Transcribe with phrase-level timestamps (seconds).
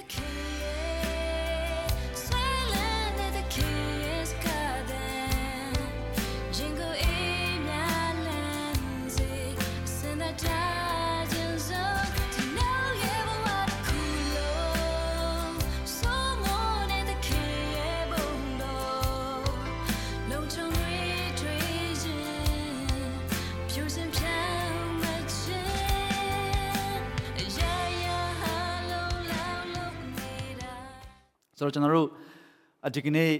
[0.00, 0.49] the king.
[31.60, 32.08] ဆိုတော့ကျွန်တော်တို့
[32.94, 33.30] ဒီကနေ့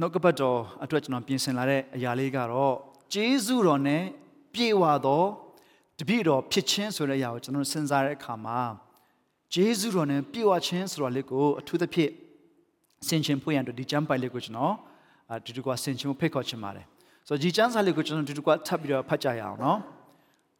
[0.00, 2.74] နှုတ်ကပတ်တော်အတွက်ကျွန်တော်ပြင်ဆင်လာတဲ့အရာလေးကတော့
[3.14, 4.02] ဂျေဇုတော်နဲ့
[4.54, 5.24] ပြေဝသော
[5.98, 8.60] တပည့်တော်ဖြစ်ခြင်းဆိုတဲ့အရာကိုကျွန်တော်စဉ်းစားတဲ့အခါမှာ
[9.54, 12.10] ဂျေဇုတော်နဲ့ပြေဝခြင်းဆိုတော့လေးကိုအထူးသဖြင့်
[13.08, 14.74] ဆင်ခြင်ဖွင့်ရတဲ့ဒီကျမ်းပိုင်လေးကိုကျွန်တော်
[15.30, 16.86] အတူတူကဆင်ခြင်ဖိတ်ခေါ်ချင်ပါတယ်
[17.26, 19.78] ဆိုတော့ဒီကျမ်းစာလေးကိုကျွန်တော်အတူတူကထပ်ပြီးတော့ဖတ်ကြရအောင်နော်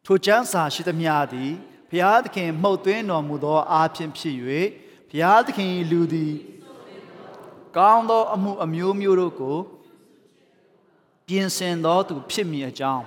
[0.07, 1.52] ထိုကျမ်းစာရှိသမျှသည်
[1.91, 4.34] ဘုရားသခင်မှုတ်သွင်းတော်မူသောအားဖြင့်ဖြစ်၍
[5.10, 6.32] ဘုရားသခင်လူသည်
[7.77, 9.59] ကောင်းသောအမှုအမျိုးမျိုးတို့ကို
[11.26, 13.04] ပြင်ဆင်သောသူဖြစ်မည်အကြောင်း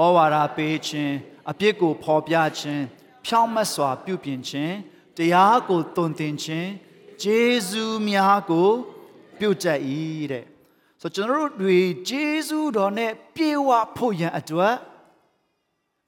[0.00, 1.14] ဩဝါဒပေးခြင်း
[1.50, 2.84] အပြစ်ကိုဖော်ပြခြင်း
[3.24, 4.74] ဖြောင့်မတ်စွာပြုပြင်ခြင်း
[5.16, 6.70] တရားကိုတုံသင်ခြင်း
[7.22, 8.70] ဂျေဇုများကို
[9.38, 9.80] ပြုတတ်၏
[10.32, 10.44] တဲ့
[11.00, 14.74] ဆိုကျွန်တော်တို့တွေဂျေဇုတော်နဲ့ပြေဝဖို့ရန်အတွက်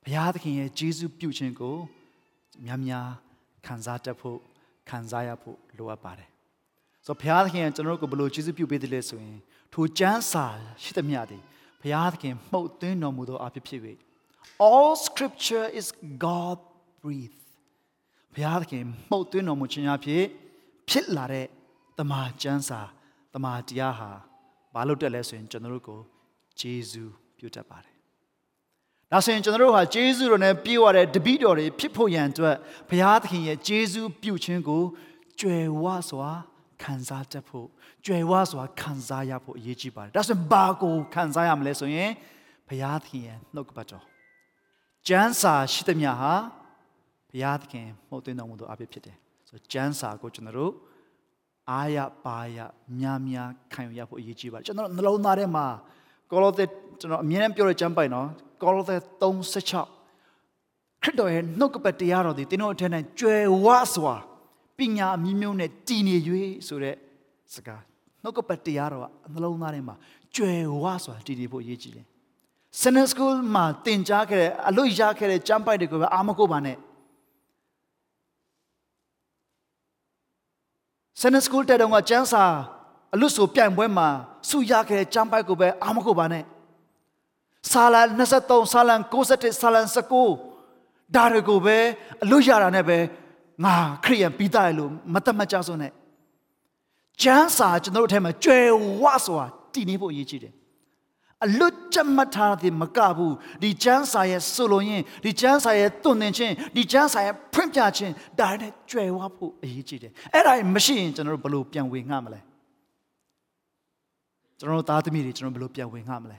[0.04, 1.76] ဘုရားသခင်ရဲ့ဂျေဇုပြုခြင်းကို
[2.64, 3.08] များများ
[3.66, 4.38] ခံစားတတ်ဖို့
[4.88, 6.28] ခံစားရဖို့လိုအပ်ပါတယ်
[7.06, 9.38] ဆိုတော့ဘုရားသခင်ကကျွန်တော်တို့ကိုဘယ်လိုကျေးဇူးပြုပေးတယ်လဲဆိုရင်
[9.72, 10.46] ထိုကျမ်းစာ
[10.82, 11.42] ရှိသမျှသည်
[11.80, 13.80] ဘုရားသခင်မှုတ်သွင်းတော်မူသောအဖြစ်ဖြစ်၍
[14.68, 15.86] all scripture is
[16.26, 16.58] god
[17.02, 17.40] breathed
[18.34, 20.24] ဘုရားသခင်မှုတ်သွင်းတော်မူခြင်းအဖြစ်
[20.88, 21.46] ဖြစ်လာတဲ့
[21.98, 22.80] တမန်ကျမ်းစာ
[23.34, 24.10] တမန်တရားဟာ
[24.74, 26.00] ဘာလို့တက်လဲဆိုရင်ကျွန်တော်တို့ကို
[26.60, 27.94] ဂျေဇူးပြုတတ်ပါတယ်
[29.12, 32.56] ဒါဆိုရင်ကျွန်တော်တို့ဟာဂျေဇုတော်နဲ့ပြည့်ဝတဲ့တပည့်တော်တွေဖြစ်ဖို့ရန်အတွက်
[32.88, 34.82] ဘုရားသခင်ရဲ့ဂျေဇုပြုခြင်းကို
[35.40, 36.30] ကြွယ်ဝစွာ
[36.82, 37.66] ခံစားတတ်ဖို့
[38.06, 42.10] ကြွယ်ဝစွာခံစားရဖို့အရေးကြီးပါတယ်ဒါဆိုရင်ဘာကိုခံစားရမလဲဆိုရင်
[42.68, 44.04] ဘုရားသခင်ရဲ့နှုတ်ကပတ်တော်
[45.08, 46.32] ကျမ်းစာရှိသမျှဟာ
[47.30, 49.16] ဘုရားသခင်မှုတ်သွင်းတော်မူသောအဖြစ်ဖြစ်တယ်
[49.48, 50.72] ဆိုကျမ်းစာကိုကျွန်တော်တို့
[51.70, 52.58] အားရပါရ
[52.98, 55.66] များများခံယူရဖို့အရေးကြီးပါတယ်ကျွန်တော်နှလုံးသားထဲမှာ
[56.30, 56.64] ကောလောသဲ
[57.00, 58.28] ကျွန်တော်အမြဲတမ်းပြောတဲ့ကျမ်းပိုင်နော်
[58.62, 62.90] ကောလောသဲ36ခရစ်တော်ရဲ့နှုတ်ကပတ်တရားတော်ဒီသင်တို့အထက်၌
[63.20, 64.14] ကြွယ်ဝစွာ
[64.78, 66.16] ပညာအမျိုးမျိုးနဲ့တည်နေ၍
[66.66, 66.94] ဆိုတဲ့
[67.54, 67.82] စကား
[68.22, 69.94] နှုတ်ကပတ်တရားတော်ကနှလုံးသားထဲမှာ
[70.36, 72.06] ကြွယ်ဝစွာတည်နေဖို့အရေးကြီးတယ်။
[72.80, 76.76] Sunday School မှာသင်ကြားခဲ့တဲ့အလို့ရခဲ့တဲ့ကျမ်းပိုက်တွေကိုပဲအာမကိုပါနဲ့။
[81.20, 82.44] Sunday School တဲ့တုန်းကကျမ်းစာ
[83.14, 84.08] အလွတ်ဆိုပြိုင်ပွဲမှာ
[84.48, 86.44] စုရခဲ့တဲ့ကျမ်းပိုက်ကိုပဲအာမကိုပါနဲ့။
[87.70, 91.76] ဆာလန်23ဆာလန်61ဆာလန်19ဒါတွေကိုပဲ
[92.22, 92.98] အလွတ်ရတာနဲ့ပဲ
[93.64, 93.74] ငါ
[94.04, 95.92] ခရိယံပြီးသားရလို့မတတ်မကြဆုံးနဲ့
[97.22, 98.68] ကျမ်းစာကျွန်တော်တို့ထဲမှာကြွယ်
[99.02, 100.54] ဝစွာတည်နေဖို့အရေးကြီးတယ်
[101.44, 112.40] အလွတ်ကြမှတ်ထားတဲ့မကဘူးဒီကျမ်းစာရဲ့ဆိုလိုရင်းဒီကျမ်းစာရဲ့တွင်တင်ခြင်းဒီကျမ်းစာရဲ့ဖွင့်ပြခြင်းဒါနဲ့ကြွယ်ဝဖို့အရေးကြီးတယ်အဲ့ဒါမရှိရင်ကျွန်တော်တို့ဘယ်လိုပြန်ဝင်ငှမလဲ
[114.58, 116.38] ကျွန်တော်တို့သားသမီးတွေကျွန်တော်ဘယ်လိုပြန်ဝင်ငှမလဲ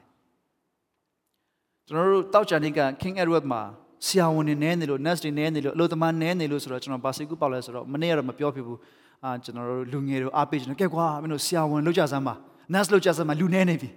[1.87, 3.61] ကျွန်တော်တို့တောက်ချန်နေက King Edward မှာ
[4.05, 8.79] ဆရာဝန်တွေနဲနေလို့ nurse တွေနဲနေလို့အလုပ်သမားနဲနေလို့ဆိုတော့ကျွန်တော်ဘာစိတ်ကူးပေါက်လဲဆိုတော့မနေ့ကတော့မပြောဖြစ်ဘူး
[9.23, 12.35] အာကျွန်တော်တို့လူငယ်တွေအားပေးကျွန်တော်ကဲကွာမင်းတို့ဆရာဝန်လုပ်ကြစမ်းပါ
[12.73, 13.89] nurse လုပ်ကြစမ်းပါလူနဲနေပြီ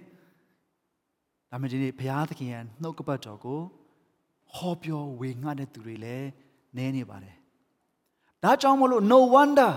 [1.51, 3.59] ဒါမှဒီနေ့ဘုရားသခင်ရဲ့နှုတ်ကပတ်တော်ကို
[4.55, 6.27] ဟောပြောဝေငှတဲ့သူတွေလည်း
[6.77, 7.35] နဲနေပါတယ်
[8.43, 9.73] ဒါကြောင့်မလို့ no wonder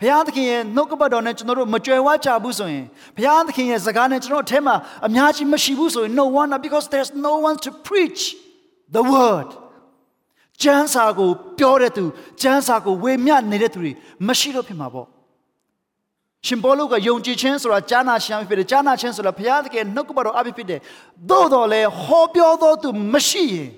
[0.00, 2.84] ဘုရားသခင်ရဲ့နှုတ်ကပတ်တော်နဲ့ကျွန်တော်တို့မကြွယ်ဝကြဘူးဆိုရင်
[3.16, 4.76] ဘုရားသခင်ရဲ့စကားနဲ့ကျွန်တော်အထက်မှာ
[5.06, 8.22] အများကြီးမရှိဘူးဆိုရင် no wonder because there's no one to preach
[8.94, 9.50] the word
[10.62, 12.04] ကျမ်းစာကိုပြောတဲ့သူ
[12.42, 13.92] ကျမ်းစာကိုဝေမျှနေတဲ့သူတွေ
[14.26, 15.08] မရှိလို့ဖြစ်မှာပေါ့
[16.46, 20.80] ရှင်ဘောလုကယုံကြည်ခြင်းဆိုတာကြားနာခြင်းဖြစ်တယ်ကြားနာခြင်းဆိုတာဘုရားသခင်နှုတ်ကပတ်တော်အဖြစ်ဖြစ်တယ်
[21.30, 23.70] သို့တော်လည်းဟောပြောတော်သူမရှိရင်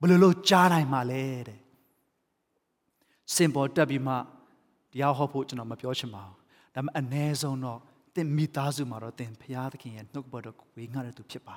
[0.00, 1.58] ဘယ်လိုလုပ်ကြားနိုင်မှာလဲတဲ့
[3.34, 6.36] စင်ပေါ်တက်ပြီးမှတရားဟောဖို့ကျွန်တော်မပြောချင်ပါဘူး
[6.74, 7.78] ဒါပေမဲ့အ ਨੇ ဆုံးတော့
[8.14, 11.56] သင်မိသားစုမှာတော့သင်ဘုရားသခင်ရဲ့နှုတ်ကပတ်တော်ကိုဝေငှတဲ့သူဖြစ်ပါ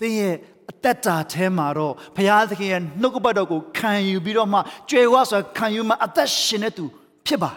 [0.00, 0.34] သင်ရဲ့
[0.70, 4.58] အသက်တာထဲမှာတော့ဘုရားသခင်ရဲ့နှုတ်ကပတ်တော်ကိုခံယူပြီးတော့မှ
[4.90, 6.84] ကြွယ်ဝဆိုခံယူမှအသက်ရှင်တဲ့သူ
[7.26, 7.52] ဖြစ်ပါ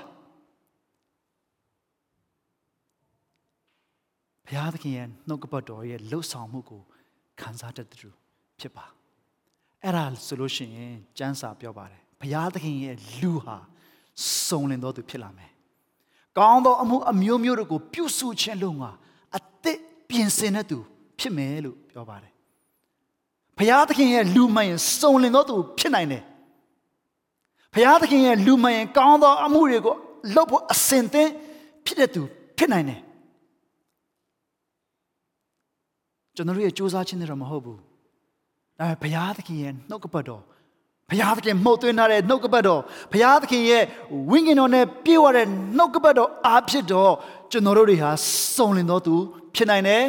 [4.45, 6.81] ဘုရားသခင်ရဲ့နှုတ်ကပတ်တော်ရဲ့လှုပ်ဆောင်မှုကို
[7.41, 8.09] ခံစားတတ်သူ
[8.59, 8.85] ဖြစ်ပါ
[9.83, 13.57] အဲ့ဒါဆိုလို့ရှိရင်ကျမ်းစာပြောပါတယ်ဘုရားသခင်ရဲ့လူဟာ
[14.47, 15.51] စုံလင်တော်သူဖြစ်လာမယ်
[16.37, 18.85] ကောင်းသောအမှုအမျိုးမျိုးတို့ကိုပြုစုခြင်းလုံးက
[19.37, 19.79] အသက်
[20.09, 20.79] ပြင်ဆင်တဲ့သူ
[21.21, 22.33] ဖြစ်မယ်လို့ပြောပါတယ်
[23.57, 26.23] ဘုရားသခင်ရဲ့လူမှန်ရင်စုံလင်သောသူဖြစ်နိုင်တယ်
[27.73, 29.95] ဘုရားသခင်ရဲ့လူမှန်ရင်ကောင်းသောအမှုတွေကို
[30.35, 31.29] လုပ်ဖို့အစဉ်သင့်
[31.85, 32.21] ဖြစ်တဲ့သူ
[32.57, 32.99] ဖြစ်နိုင်တယ်
[36.35, 37.79] ကျွန်တော်ရဲ့စူးစမ်းခြင်းတွေတော့မဟုတ်ဘူး
[38.79, 40.41] ဒါပေမဲ့ဘုရားသခင်ရဲ့နှုတ်ကပတ်တော်
[41.09, 42.81] ဘုရားသခင်မှုတ်သွင်းထားတဲ့နှုတ်ကပတ်တော်
[43.11, 43.83] ဘုရားသခင်ရဲ့
[44.31, 45.47] ဝိညာဉ်တော်နဲ့ပြည့်ဝတဲ့
[45.77, 47.13] နှုတ်ကပတ်တော်အားဖြစ်တော့
[47.51, 48.11] ကျွန်တော်တို့တွေဟာ
[48.55, 49.15] စုံလင်တော်သူ
[49.55, 50.03] ဖြစ်နိုင်တယ်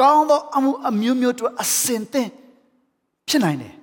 [0.00, 2.30] ကောင်းသောအမှုအမျိုးမျိုးတို့အစင်သင့်
[3.28, 3.74] ဖြစ်နိုင်တယ်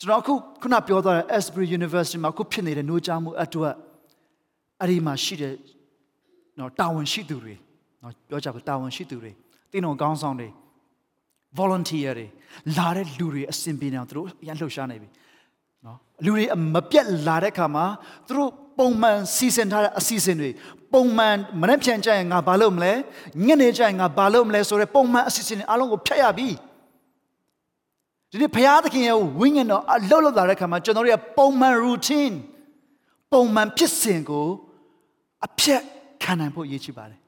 [0.00, 3.74] ကျွန်တော်အခုခုနပြောသွားတဲ့ Asbury University မှာအခုဖြစ်နေတဲ့နှိုးချမှုအတွက်
[4.80, 5.54] အဲ့ဒီမှာရှိတဲ့
[6.58, 7.54] နော်တာဝန်ရှိသူတွေ
[8.02, 9.32] နော်ပြောကြပါတာဝန်ရှိသူတွေ
[9.72, 10.48] တင်းတော်ကောင်းဆောင်တွေ
[11.58, 12.26] volunteer တွေ
[12.78, 15.08] လာတဲ့လူတွေအစင်ပြေနေအောင်သူတို့ရလှုပ်ရှားနေပြီ
[15.84, 16.44] နော်လူတွေ
[16.74, 17.84] မပြတ်လာတဲ့ခါမှာ
[18.26, 20.50] သူတို့ပုံမှန်စီစဉ်ထားတဲ့အစီအစဉ်တွေ
[20.92, 22.92] ပုံမှန်မနေ့ပြန်ကြရင်ငါဘာလုပ်မလဲ
[23.46, 26.48] ညနေကျရင်ငါဘာလုပ်မလဲဆိုတဲ့ပုံမှန်အစီအစဉ်တွေအားလုံးကိုဖျက်ရပြီ
[28.30, 32.34] ဒီနေ့ဘုရားသခင်ရဲ့ဝိညာဉ်တော်အလှုပ်လှုပ်လာတဲ့ခါမှာကျွန်တော်တို့ရဲ့ပုံမှန် routine
[33.32, 34.46] ပုံမှန်ဖြစ်စဉ်ကို
[35.46, 35.82] အပြတ်
[36.22, 37.20] ခံနိုင်ဖို့ရည်ချပါတယ်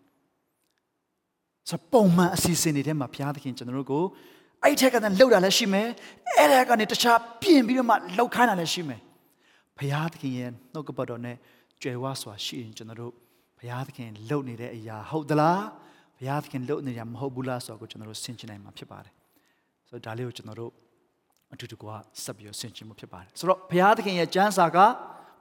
[1.71, 4.05] ဆိုပုံမှန်အစီအစဉ်တွေထဲမှာဘုရားသခင်ကျွန်တော်တို့ကို
[4.63, 5.89] အဲ့ထက်ကတည်းကလှုပ်တာလည်းရှိမယ်
[6.39, 9.01] အဲ့ထက်ကနေတခြားပြင်ပြီးတော့မှလှုပ်ခိုင်းတာလည်းရှိမယ်
[9.77, 11.37] ဘုရားသခင်ရဲ့နှုတ်ကပတ်တော်နဲ့
[11.83, 13.13] ကြွယ်ဝစွာရှိရင်ကျွန်တော်တို့
[13.61, 15.63] ဘုရားသခင်လှုပ်နေတဲ့အရာဟုတ်သလား
[16.19, 19.13] ဘုရားသခင်လှုပ်နေတာမဟုတ်ဘူးလားဆိုတော့ကျွန်တော်တို့ဆင်ခြင်နိုင်မှာဖြစ်ပါတယ်
[19.89, 20.73] ဆိုတော့ဒါလေးကိုကျွန်တော်တို့
[21.53, 21.85] အတူတူက
[22.25, 24.79] ဆက်ပြီးဆင်ခြင်မှုဖြစ်ပါတယ်ဆိုတော့ဘုရားသခင်ရဲ့ကျမ်းစာက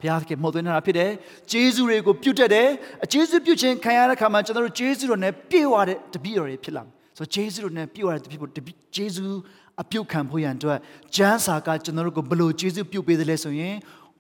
[0.02, 1.12] ဘုရားသခင်မှုတ်သွင်းတာဖြစ်တယ်။
[1.52, 2.68] ဂျေဇုတွေကိုပြုတ်တက်တယ်။
[3.04, 8.52] အဂျေဇုပြုတ်ခြင်းခံရတဲ့အခါမှာကျွန်တော်တို့ဂျေဇုတော်နဲ့ပြည့်ဝတဲ့တပည့်တော်တွေဖြစ်လာမယ်။ဆိုတော့ဂျေဇုတော်နဲ့ပြည့်ဝတဲ့တပည့်ဖို့
[8.96, 9.26] ဂျေဇု
[9.82, 10.80] အပြုတ်ခံဖို့ရန်အတွက်
[11.16, 13.76] ကျမ်းစာကကျွန်တော်တို့ကိုဘလို့ဂျေဇုပြုတ်ပေးတယ်လဲဆိုရင်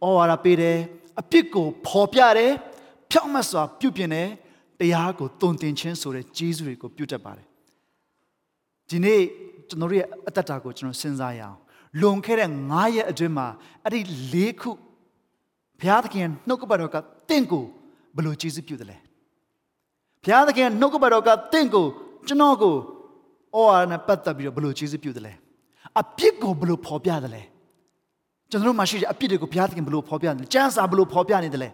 [0.06, 0.78] ဩဝါဒပေးတယ်။
[1.19, 2.51] အပြစ်ကိုဖော်ပြတယ်။
[3.12, 4.28] ဖြောင့်မတ်စွာပြုတ်ပြင်တယ်။
[4.80, 7.48] တရားကိုတုံတင်ခြင်းဆိုတဲ့ဂျေဇုတွေကိုပြုတ်တက်ပါတယ်။
[8.90, 9.22] ဒီနေ့
[9.70, 11.58] ကျွန်တော်တို့ရဲ့အတ္တတာကိုကျွန်တော်စဉ်းစားရအောင်။
[12.02, 13.48] လွန်ခဲ့တဲ့9ရက်အတွင်းမှာ
[13.84, 14.00] အဲ့ဒီ
[14.34, 14.72] ၄ခု
[15.80, 16.98] ဘုရားသခင်နှုတ်ကပတ်တော်က
[17.30, 17.66] တင့်ကို
[18.16, 18.98] ဘယ်လိုကျေးဇူးပြုတယ်လဲ
[20.24, 21.86] ဘုရားသခင်နှုတ်ကပတ်တော်ကတင့်ကို
[22.28, 22.76] ကျွန်တော်ကို
[23.56, 25.34] ဩဝါဒနဲ့ပတ်သက်ပြီးတော့ဘယ်လိုကျေးဇူးပြုတယ်လဲ
[26.00, 27.44] အပြစ်ကိုဘယ်လိုဖော်ပြတယ်လဲ
[28.50, 31.70] ကျွန်တော်တို့မှာရှိတဲ့အပြစ်တွေကိုဘုရားသခင်ဘယ်လိုဖော်ပြတယ်လဲကျမ်းစာဘယ်လိုဖော်ပြနေတယ်လဲ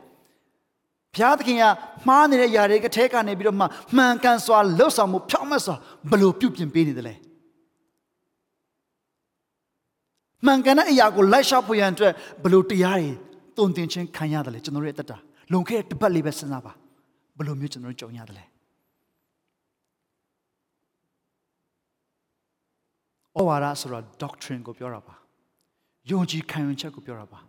[1.15, 1.63] ဘုရားသခင်က
[2.07, 3.65] မှားနေတဲ့ຢာတွေကထဲကနေပြီးတော့မှ
[3.95, 5.75] မှန်ကန်စွာလှုပ်ဆောင်မှုဖြောင့်မတ်စွာ
[6.09, 7.15] ဘယ်လိုပြုပြင်ပေးနေတယ်လဲ
[10.45, 12.13] မှန်ကန်တဲ့အရာကိုလိုက်ရှောက်ဖို့ရန်အတွက်
[12.43, 13.11] ဘယ်လိုတရားတွေ
[13.57, 15.17] တုံတင်ခြင်းခံရတယ်လေကျွန်တော်ရဲ့အသက်တာ
[15.51, 16.73] လွန်ခဲ့တဲ့တစ်ပတ်လေးပဲစဉ်းစားပါ
[17.37, 18.45] ဘယ်လိုမျိုးကျွန်တော်တို့ကြုံရတယ်လဲ
[23.37, 25.15] ဩဝါဒဆိုတော့ doctrine ကိုပြောတာပါ
[26.09, 27.39] ယုံကြည်ခံယူချက်ကိုပြောတာပါ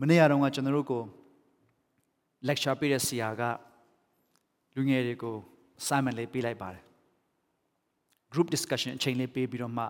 [0.00, 1.02] မနေ့ကတော့ကကျွန်တော်တို့ကို
[2.48, 3.42] lecture ပေးတဲ့ဆရာက
[4.74, 5.36] လူငယ်တွေကို
[5.80, 6.84] assignment လေးပေးလိုက်ပါတယ်
[8.32, 9.84] group discussion အချိန်လေးပေးပြီးတော့မှ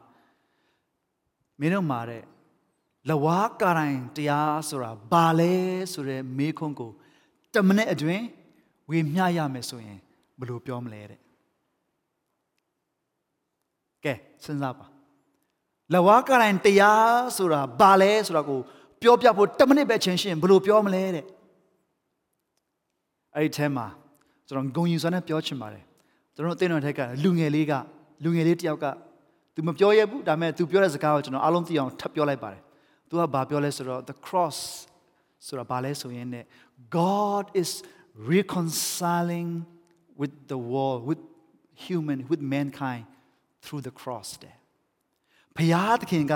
[1.61, 2.23] မင်းတို့မှာတဲ့
[3.11, 5.55] လဝါကာတိုင်းတရားဆိုတာဘာလဲ
[5.93, 6.91] ဆိုတဲ့မေးခွန်းကို
[7.55, 8.25] တမနဲ့အတွင်း
[8.91, 9.99] ဝေမျှရမယ်ဆိုရင်
[10.39, 11.21] ဘယ်လိုပြောမလဲတဲ့
[14.05, 14.15] ကဲ
[14.45, 14.87] စဉ်းစားပါ
[15.95, 18.61] လဝါကာတိုင်းတရားဆိုတာဘာလဲဆိုတာကို
[19.03, 21.25] ပြောပြဖို့တမနစ်ပဲချင်းရှင်ဘယ်လိုပြောမလဲတဲ့
[23.36, 23.88] အဲ့ဒီထဲမှာ
[24.48, 25.84] ကျွန်တော်ဂုံယူစွာနဲ့ပြောချင်ပါတယ်
[26.36, 27.74] ကျွန်တော်အသိတော်ထက်ကလူငယ်လေးက
[28.24, 28.88] လူငယ်လေးတယောက်က
[29.56, 32.62] तू မပြောရဘူးဒါပေမဲ့ तू ပြောတဲ့စကားကိုကျွန်တော်အားလုံးသိအောင်ထပ်ပြောလိုက်ပါတယ်
[33.10, 34.58] သူကဘာပြောလဲဆိုတော့ the cross
[35.48, 36.42] ဆိုတာဘာလဲဆိုရင်ね
[37.00, 37.70] God is
[38.34, 39.52] reconciling
[40.22, 41.22] with the world with
[41.86, 43.04] human with mankind
[43.64, 44.56] through the cross တဲ့
[45.58, 46.34] ဘုရားသခင်က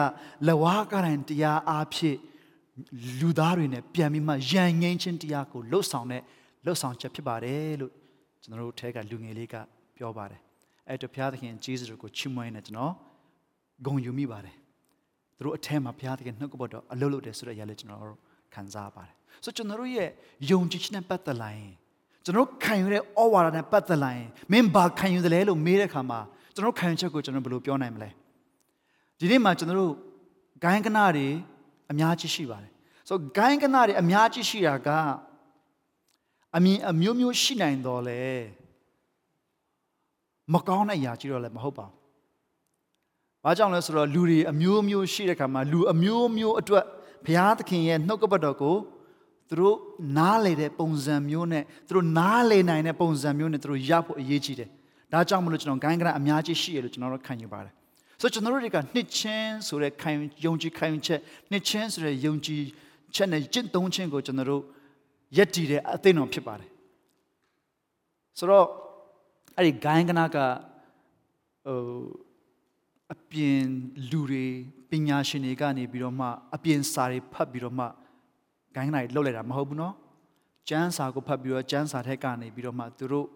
[0.47, 2.17] လဝါကရင်တရားအားဖြင့်
[3.19, 6.23] လူသားတွေနဲ့ပြန်ပြီးမှယဉ်ငိမ့်ခြင်းတရားကိုလှုပ်ဆောင်တဲ့
[6.66, 7.92] လှုပ်ဆောင်ချက်ဖြစ်ပါတယ်လို့
[8.42, 9.54] ကျွန်တော်တို့ထဲကလူငယ်လေးက
[9.96, 10.40] ပြောပါတယ်
[10.88, 12.92] အဲ့တော့ဘုရားသခင်ဂျေဇုကိုချီးမွမ်းနေကျွန်တော်
[13.84, 14.56] ဂုဏ်ယူမိပါတယ်
[15.36, 18.18] သူတို့အထက်မှာဘုရားသခင်နှုတ်ကပတ်တော်အလုပ်လုပ်တယ်ဆိုတဲ့အရာလေးကျွန်တော်တို့
[18.54, 20.08] ခံစားပါတယ်ဆိုကျွန်တော်တို့ရဲ့
[20.50, 21.72] ယုံကြည်ခြင်းနဲ့ပတ်သက်လာရင်
[22.24, 23.02] ကျွန်တော်ခံယူတဲ့ဩ
[23.34, 26.20] ဝါဒနဲ့ပတ်သက်လာရင်မင်းဘာခံယူတယ်လဲလို့မေးတဲ့အခါမှာ
[26.54, 28.08] ကျွန်တော်ခံယူချက်ကိုကျွန်တော်ဘယ်လိုပြောနိုင်မလဲ
[29.18, 29.92] ဒီနေ့မှာကျွန်တော်တို့
[30.62, 31.26] ဂိုင်းကနာတွေ
[31.90, 32.72] အများကြီးရှိပါတယ်
[33.08, 34.88] ဆိုဂိုင်းကနာတွေအများကြီးရှိတာက
[36.56, 38.20] အမြင်အမျိုးမျိုးရှိနိုင်တော်လဲ
[40.52, 41.96] မကောင်းတဲ့အရာကြီးတော့လည်းမဟုတ်ပါဘူး
[43.44, 46.84] ဘာကြောင့်လဲဆိုတော့လူတွေအမျိုးမျိုးရှိတဲ့ခါမှာလူအမျိုးမျိုးအတွက်
[47.26, 48.76] ဘုရားသခင်ရဲ့နှုတ်ကပတ်တော်ကို
[49.50, 49.76] သူတို့
[50.18, 54.68] နားလေတဲ့ပုံစံမျိုးနဲ့သူတို့နားလေနိုင်တဲ့ပုံစံမျိုးနဲ့သူတို့ရဖို့အရေးကြီးတယ်။
[55.12, 57.72] ဒါကြောင့်မလို့ကျွန်တော်ဂိုင်းကရအများကြီးရှိရလို့ကျွန်တော်တို့ခံယူပါတယ်။
[58.20, 60.10] ဆိုတော့ကျွန်တော်တို့တွေကနှစ်ချင်းဆိုတဲ့ခံ
[60.44, 62.62] ယုံကြည်ခံယူချက်နှစ်ချင်းဆိုတဲ့ယုံကြည်
[63.14, 64.62] ချက်နဲ့ကျင့်သုံးခြင်းကိုကျွန်တော်တို့
[65.36, 66.70] ယက်တည်တဲ့အသိတော်ဖြစ်ပါတယ်။
[68.38, 68.66] ဆိုတော့
[69.56, 70.36] အဲ့ဒီဂိုင်းကနာက
[71.66, 71.80] ဟို
[73.12, 73.60] အပြင်
[74.10, 74.46] လူတွေ
[74.90, 77.86] ပညာရှင်တွေကနေပြီးတော့မှအပြင်စာတွေဖတ်ပြီးတော့မှ
[78.74, 79.94] ဂိုင်းနိုင်လှုပ်လိုက်တာမဟုတ်ဘူးနော်
[80.68, 83.28] ကျမ်းစာကိုဖတ်ပြီးတော့ကျမ်းစာထက်ကနေပြီးတော့မှသူတို့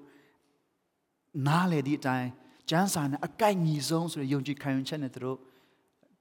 [1.47, 2.29] နားလေဒီအတိုင်း
[2.71, 5.39] ကျမ်းစာနဲ့အကိုက်ညီဆုံးဆိုတဲ့ယုံကြည်ခံယူချက်နဲ့သူတို့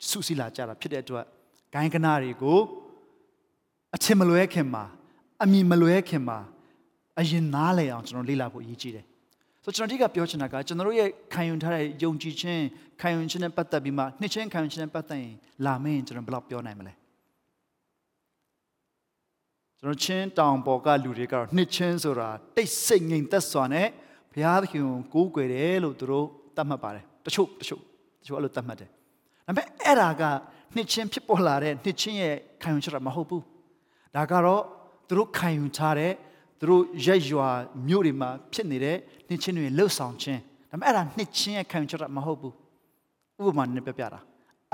[0.08, 1.26] ဆုစီလာကြတာဖြစ်တဲ့အတွက်
[1.74, 2.60] ဂိုင်းကနာတွေကို
[3.96, 4.84] အချင်မလွဲခင်မှာ
[5.44, 6.40] အမြင်မလွဲခင်မှာ
[7.20, 9.06] အရင်နားလေအောင်ကျွန်တော်လေ့လာဖို့အရေးကြီးတယ်
[9.64, 12.64] ဆိုကျွန်တော်ဒီကပြောချင်တာကကျွန်တော်တို့ရဲ့ခံယူထားတဲ့ယုံကြည်ခြင်း
[13.02, 16.94] ခံယူခြင်းနဲ့ပတ်သက်ပြီးမှနှစ်ချင်းခံယူခြင်းနဲ့ပတ်သက်ရင်လာမင်းကျွန်တော်ဘယ်လောက်ပြောနိုင်မလဲ
[19.80, 23.88] ကျွန်တော်ချင်းတောင်ပေါ်ကလူတွေကတော့နှစ်ချင်းဆိုတာတိတ်ဆိတ်ငြိမ်သက်စွာနဲ့
[24.34, 27.82] ဘုရားသခင်ကိုကိုးကွယ်တယ်လို့သူတို့သတ်မှတ်ပါတယ်တချို့တချို့
[28.22, 28.90] တချို့အဲ့လိုသတ်မှတ်တယ်
[29.48, 30.24] ဒါပေမဲ့အဲ့ဒါက
[30.76, 33.44] နှစ်ချင်းဖြစ်ပေါ်လာတဲ့နှစ်ချင်းရဲ့ခံယူချက်တာမဟုတ်ဘူး
[34.16, 34.64] ဒါကတော့
[35.10, 36.14] သူတို့ခံယူထားတဲ့
[36.60, 37.50] သူတို့ရက်ရွာ
[37.88, 38.98] မြို့တွေမှာဖြစ်နေတဲ့
[39.30, 40.40] နှစ်ချင်းတွေလှုပ်ဆောင်ခြင်း
[40.70, 42.54] ဒါပေမဲ့အဲ့ဒါနှစ်ချင်းရဲ့ခံယူချက်တာမဟုတ်ဘူး
[43.48, 44.20] ဥပမာနဲ့ပြပြတာ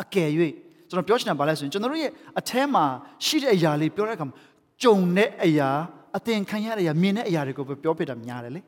[0.02, 0.30] အကယ်၍
[0.90, 2.86] ကျွန်တော်ပြောချင်တာဘာလဲဆိုရင်ကျွန်တော်တို့ရဲ့အแทးမှာ
[3.26, 4.36] ရှိတဲ့အရာလေးပြောတဲ့အခါမှာ
[4.84, 5.70] ကြုံတဲ့အရာ
[6.18, 8.62] အသင်ခံရတဲ့အရာမြင်တဲ့အရာတွေကိုပဲပြောပြတာများတယ်လေ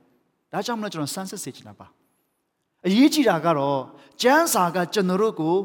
[0.52, 1.88] ဒါကြောင့်မလို့ကျွန်တော်စမ်းစစ်စေချင်တာပါ
[2.88, 3.80] အရေးကြီးတာကတော့
[4.22, 5.56] ကျမ်းစာကကျွန်တော်တို့ကို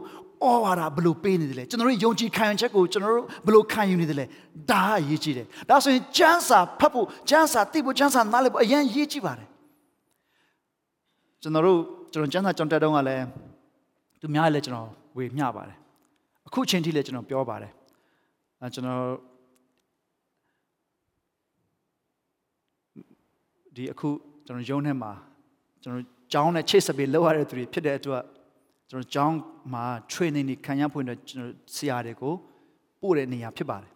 [0.47, 4.25] ဩဝါဒဘယ်လိုပေးနေတယ်လဲကျွန်တော်တို့ယုံကြည်ခံယူချက်ကိုကျွန်တော်တို့ဘယ်လိုခံယူနေတယ်လဲ
[4.71, 9.49] ဒါအရေးကြီးတယ်ဒါဆိုရင်ကျမ်းစာဖတ်ဖို့ကျမ်းစာသိဖို့ကျမ်းစာနားလည်ဖို့အရင်ရေးကြည့်ပါတယ်
[11.43, 11.79] ကျွန်တော်တို့
[12.13, 13.25] ကျွန်တော်ကျမ်းစာကြောင်းတက်တော့ကလည်း
[14.21, 15.77] သူများလည်းကျွန်တော်ဝေမျှပါတယ်
[16.47, 17.73] အခုချိန်ထိလည်းကျွန်တော်ပြောပါတယ်
[18.61, 19.03] အဲကျွန်တော်
[23.77, 24.09] ဒီအခု
[24.47, 25.13] ကျွန်တော်ရုံးထဲမှာ
[25.83, 28.23] ကျွန်တော်ကျောင်းနဲ့ချိတ်ဆက်ပြီးလောက်ရတဲ့သူတွေဖြစ်တဲ့အတွက်
[28.93, 29.39] ကျွန်တော်ကျောင်း
[29.75, 32.35] မှာ training တွေခံရဖို့အတွက်ကျွန်တော်ဆရာတွေကို
[33.01, 33.91] ပို့တဲ့နေရာဖြစ်ပါတယ်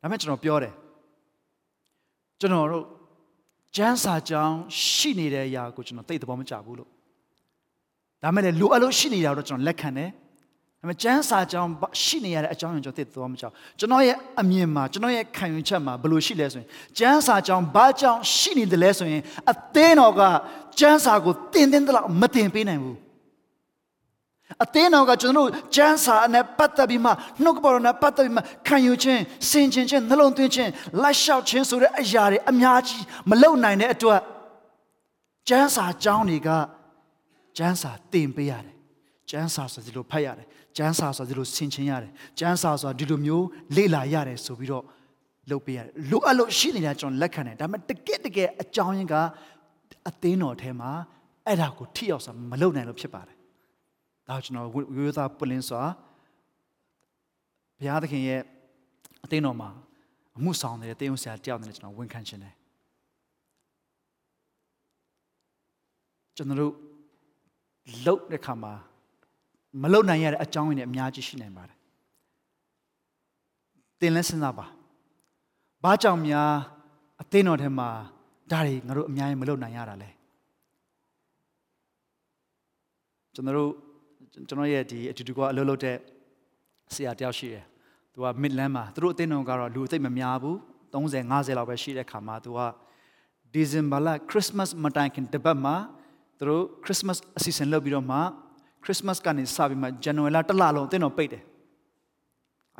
[0.00, 0.74] ဒါပေမဲ့ကျွန်တော်ပြောတယ်
[2.40, 2.84] ကျွန်တော်တို့
[3.76, 6.90] ကျန်းစာကျောင်းရှိနေတဲ့အရာကိုကျွန်တော်သိတဲ့ဘောမကြဘူးလို့
[8.22, 10.10] ဒါမဲ့လည်းလိုအပ်လို့ရှိနေတာတော့ကျွန်တော်လက်ခံတယ်
[10.80, 11.70] ဒါပေမဲ့ကျန်းစာကြောင်း
[12.02, 20.22] ရှိနေရတဲ့အကြောင်းကိုကျွန်တော်သိသွားမကြောက်ကျွန်တော်ရဲ့အမြင်မှာကျွန်တော်ရဲ့ခံယူချက်မှာဘယ်လိုရှိလဲဆိုရင်ကျန်းစာကြောင်းဘာကြောင့်ရှိနေတယ်လဲဆိုရင်အသင်းတော်က
[20.78, 22.98] ကျန်းစာကိုတင်တင်တော့မတင်ပေးနိုင်ဘူး
[24.64, 27.10] အသင်းတော်ကကျွန်တော်တို့ကျန်းစာနဲ့ပတ်သက်ပြီးမှ
[27.42, 30.70] နှုတ်ကပတော်နဲ့ပတ်သက်ပြီးမှခံယူခြင်းစင်ခြင်းခြင်းနှလုံးသွင်းခြင်း
[31.02, 34.20] လိုက်လျှောက်ခြင်းဆိုတဲ့အရာတွေအများကြီးမလုံနိုင်တဲ့အတွက်
[35.48, 36.48] ကျန်းစာကြောင်းတွေက
[37.56, 38.74] ကျန်းစာတင်ပေးရတယ်
[39.30, 44.84] ကျန်းစာဆိုဒီလိုဖတ်ရတယ်ကျန်းစာဆိုဒီလိုဆင်ခြင်ရတယ်ကျန်းစာဆိုတာဒီလိုမျိုးလေ့လာရတယ်ဆိုပြီးတော့
[45.50, 49.14] လုပ်ပေးရတယ်လိုအပ်လို့ရှိနေတာကျွန်တော်လက်ခံတယ်ဒါပေမဲ့တကယ်တကယ်အကြောင်းရင်းက
[50.08, 50.90] အသင်းတော်ထဲမှာ
[51.46, 53.31] အဲ့ဒါကိုထိရောက်စွာမလုပ်နိုင်လို့ဖြစ်ပါတယ်
[54.28, 55.82] ဒါကျွန်တော်ရိုးသားပလင်းစွာ
[57.78, 58.40] ဘုရားသခင်ရဲ့
[59.24, 59.70] အသင်းတော်မှာ
[60.36, 62.54] အမှုဆောင်နေတဲ့တင်းုံဆရာတယောက်နဲ့ကျွန်တော်ဝန်ခံခြင်းတယ်
[66.36, 66.74] ကျွန်တော်တို့
[68.04, 68.72] လုတ်တဲ့ခါမှာ
[69.82, 71.78] မလုံနိုင်ရတဲ့အကြောင်းရင်းတွေအများကြီးရှိနိုင်ပါတယ်
[74.00, 74.66] သင်လဲစဉ်းစားပါ
[75.82, 76.50] ဘာကြောင့်များ
[77.22, 77.88] အသင်းတော်ထဲမှာ
[78.50, 80.10] ဒါတွေငါတို့အများကြီးမလုံနိုင်ရတာလဲ
[83.34, 83.72] ကျွန်တော်တို့
[84.32, 85.96] ကျွန်တော်ရဲ့ဒီအတူတူကအလုပ်လုပ်တဲ့
[86.94, 87.64] ဆရာတယောက်ရှိတယ်
[88.12, 90.56] သူက Midland မှာသူတို့အသင်းတော်ကတော့လူအသိမများဘူး
[90.92, 92.60] 30 50လောက်ပဲရှိတဲ့ခါမှာသူက
[93.56, 95.76] December လ Christmas မတိုင်ခင်တပတ်မှာ
[96.38, 98.18] သူတို့ Christmas အစီအစဉ်လုပ်ပြီးတော့မှ
[98.84, 101.42] ခရစ်စမတ်ကနေစပြီးမှဇန်နဝါရီလတစ်လလုံးတင်းတော်ပိတ်တယ်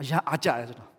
[0.00, 0.90] အရာအားကြတယ်ဆိုတော့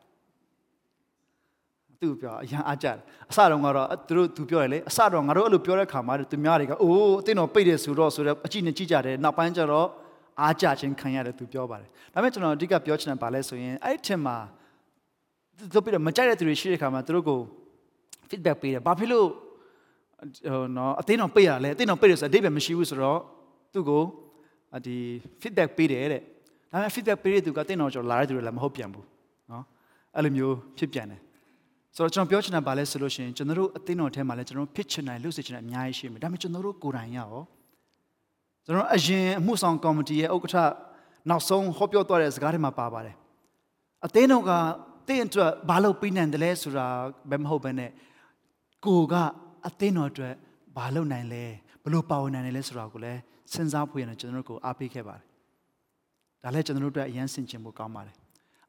[2.01, 2.97] သူပြောအရာအားကြတယ်
[3.29, 9.87] အစတော့ကတော့သူတို့သူပြောတယ်လေအစတော့ငါတို့အဲ့လိုပြောတဲ့ခါမှာသူများတွေကအိုးတင်းတော်ပိတ်တယ်ဆိုတော့ဆိုတော့အကြည့်နဲ့ကြည့်ကြတယ်နောက်ပိုင်းကျတော့
[10.41, 14.37] အားကြခြင်းခံရတယ်သူပြောပါတယ်ဒါပေမဲ့ကျွန်တော်အဓိကပြောချင်တာပါလဲဆိုရင်အဲ့ဒီထင်မှာ
[15.73, 17.39] သူပြီးတော့မကြိုက်တဲ့သူတွေရှိတဲ့ခါမှာသူတို့ကို
[18.29, 19.27] feedback ပေးတယ်ဘာဖြစ်လို့
[20.51, 23.19] ဟိုနော်အတင်းတော်ပိတ်ရလဲအတင်းတော်ပိတ်ရဆိုအဓိပ္ပာယ်မရှိဘူးဆိုတော့
[23.73, 24.03] သူ့ကို
[24.85, 24.97] ဒီ
[25.41, 26.21] feedback ပေးတယ်တဲ့
[26.71, 29.05] ဒါပေမဲ့ feedback ပေးတဲ့သူကတင်းတော်ကျော်လာတဲ့သူတွေလည်းမဟုတ်ပြန်ဘူး
[29.51, 29.63] နော်
[30.15, 31.21] အဲ့လိုမျိုးဖြစ်ပြန်တယ်
[31.95, 37.29] ဆိုတော့ကျွန်တော်ပြောချင်တာပါလဲဆိုလို့ရှိရင်ကျွန်တော်တို့အသင်းတော်ထဲမှာလည်းကျွန်တော်တို့ဖြစ်ချင်တယ်လို့ဆိုချင်တယ်အများကြီးရှိမယ်ဒါပေမဲ့ကျွန်တော်တို့ကိုယ်တိုင်ရရော
[38.65, 40.57] ကျွန်တော်အရင်အမှုဆောင်ကော်မတီရဲ့ဥက္ကဋ္ဌ
[41.29, 43.15] နောက်ဆုံးဟောပြောသွားတဲ့စကားတွေမှာပါပါတယ်
[44.05, 44.51] အသင်းတော်က
[45.07, 46.87] တင်းအတွက်ဘာလို့ပြီးနိုင်တယ်လဲဆိုတာ
[47.29, 47.91] ဘယ်မဟုတ်ဘဲနဲ့
[48.85, 49.13] ကိုက
[49.67, 50.33] အသင်းတော်အတွက်
[50.77, 51.43] ဘာလုပ်နိုင်လဲ
[51.83, 53.19] ဘလို့ပါဝင်နိုင်တယ်လဲဆိုတာကိုလည်း
[53.53, 55.23] စဉ်းစားဖို့ရတယ်ကျွန်တော်တို့ကိုအားပေးခဲ့ပါတယ်
[56.43, 58.15] ဒါလည်းကျွန်တော်တို့အတွက်အရန်ဆင်ခြင်ဖို့ကောင်းပါတယ်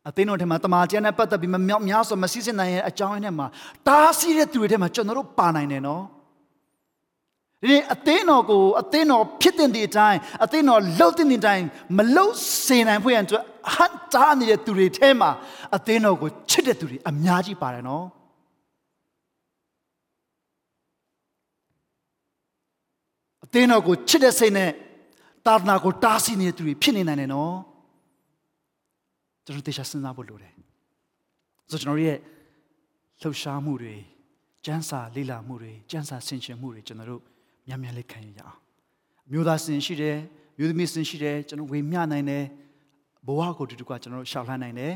[0.09, 3.47] အသင်းတော်ထဲမှာတမန်ကျန်တဲ့ပတ်သက်ပြီးမမြောက်များဆိုမစည်းစင်နိုင်ရဲ့အကြောင်းအရင်းထဲမှာ
[3.89, 6.03] တားဆီးတဲ့သူတွေထဲမှာကျွန်တော်တို့ပါနိုင်တယ်နော်
[7.65, 11.67] ဒီအသင်းတော်ကိုအသင်းတော်ဖြစ်တဲ့အတိုင်းအသင်းတော်လှုပ်တဲ့အတိုင်း
[11.97, 13.45] မလှုပ်စေနိုင်ဖို့ရန်အတွက်
[13.75, 15.31] ဟန်တားနေတဲ့သူတွေထဲမှာ
[15.77, 18.05] အသင်းတော်ကိုချစ်တဲ့သူတွေအများကြီးပါတယ်နော်
[23.45, 24.71] အသင်းတော်ကိုချစ်တဲ့စိတ်နဲ့
[25.47, 27.55] သာသနာကိုတားဆီးနေတဲ့သူတွေဖြစ်နေနိုင်တယ်နော်
[29.45, 30.53] ကျွန်တော်တေချာစဉ်းစားဖို့လိုတယ်
[31.71, 32.19] ဆိုကျွန်တော်ရဲ့
[33.23, 33.95] လှုပ်ရှားမှုတွေ
[34.65, 37.23] ကျန်းစာလေ့လာမှုတွေကျန်းစာဆင်ခြင်မှုတွေကျွန်တော်တို့
[37.67, 38.57] မြန်မြန်လေးခံရအောင်
[39.31, 40.19] မျိုးသားစင်ရှိတယ်
[40.59, 42.45] မျိုးသမီးစင်ရှိတယ်ကျွန်တော်ဝေမျှနိုင်တယ်
[43.27, 44.93] ဘဝကိုတူတူကကျွန်တော်တို့ရှောက်လှမ်းနိုင်တယ်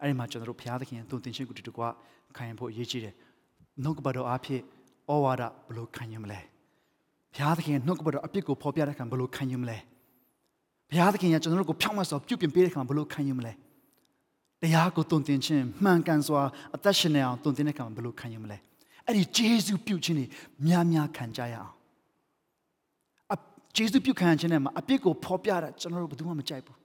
[0.00, 1.80] အဲ့ဒီမှာကျွန်တော်တို့ဘုရားသခင်တုံသင်ခြင်းကိုတူတူက
[2.36, 3.14] ခံရဖို့အရေးကြီးတယ်
[3.82, 4.62] နှုတ်ကပတ်တော်အားဖြင့်
[5.12, 6.40] ဩဝါဒဘလို့ခံရမလဲ
[7.34, 9.78] ဘုရားသခင်နှုတ်ကပတ်တော်အပြစ်ကိုဖော်ပြတဲ့အခါဘလို့ခံရမလဲ
[10.90, 13.52] ဘုရားသခင်ကကျွန်တော်တို့ကိုဖြောင့်မတ်စွာပြုပြင်ပေးတဲ့အခါဘလို့ခံရမလဲ
[14.62, 16.42] တရားကိုတုံသင်ခြင်းမှန်ကန်စွာ
[16.74, 18.58] အသက်ရှင်နေအောင်တုံသင်တဲ့အခါဘလို့ခံရမလဲ
[19.06, 20.26] အဲ့ဒီဂျေဇုပြုခြင်းတွေ
[20.66, 21.75] များများခံကြရအောင်
[23.76, 26.78] အဂျေဇုပြုခံခြင်းနဲ့မှာအပြစ်ကိုဖော်ပြတာကျွန်တော်တို့ဘယ်သူမှမကြိုက်ဘူး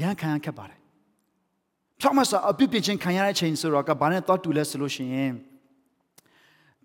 [0.00, 0.80] ရန်ခံခက်ပါတယ်
[2.00, 5.32] ဖြောင့်မတ်စွာအပြစ်ပြင်ခြင်းခံရတဲ့ချိန်ဆိုတော့ကဘာနဲ့တော့တူလဲဆိုလို့ရှိရင်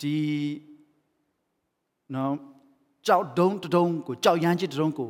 [0.01, 0.15] ဒီ
[2.15, 2.33] နော်
[3.07, 5.09] ကြောက်ဒုံတုံးကိုကြောက်ရမ်းကြီးတုံးကို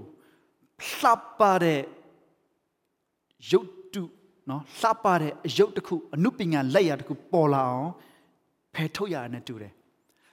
[0.98, 1.82] လှပတဲ့
[3.52, 4.02] ရုပ်တု
[4.50, 7.92] နော်လှပတဲ့အယုတ်တစ်ခုအနုပညာလက်ရာတစ်ခုပေါ်လာအောင်
[8.74, 9.74] ဖယ်ထုတ်ရတယ်နဲ့တူတယ်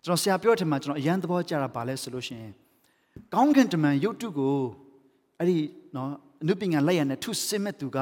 [0.04, 2.54] ကျွန်တော်ဆရာပြောတဲ့မှာကျွန်တော်အရန်သဘောကျတာဗာလဲဆိုလို့ရှိရင်
[3.34, 4.56] ကောင်းကင်တမန်ရုပ်တုကို
[5.38, 5.58] အဲ့ဒီ
[5.94, 6.10] နော်
[6.42, 7.98] အနုပညာလက်ရာနဲ့ထုဆင်းမဲ့သူက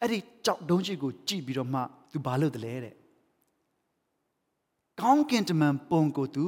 [0.00, 1.80] အဲ့ဒီကြောက်တုံးကြီးကိုကြည့်ပြီးတော့မှ
[2.12, 2.94] သူဘာလုပ်တယ်လဲတဲ့
[5.00, 6.44] ကောင်းကင်တမန်ပုံကိုသူ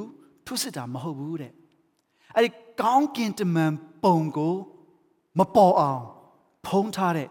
[0.46, 1.52] ထုစစ်တာမဟုတ်ဘူးတဲ့
[2.34, 2.50] အဲ့ဒီ
[2.82, 3.72] ကောင်းကင်တမန်
[4.04, 4.54] ပုံကို
[5.38, 6.02] မပေါ်အောင်
[6.66, 7.28] ဖုံးထားတဲ့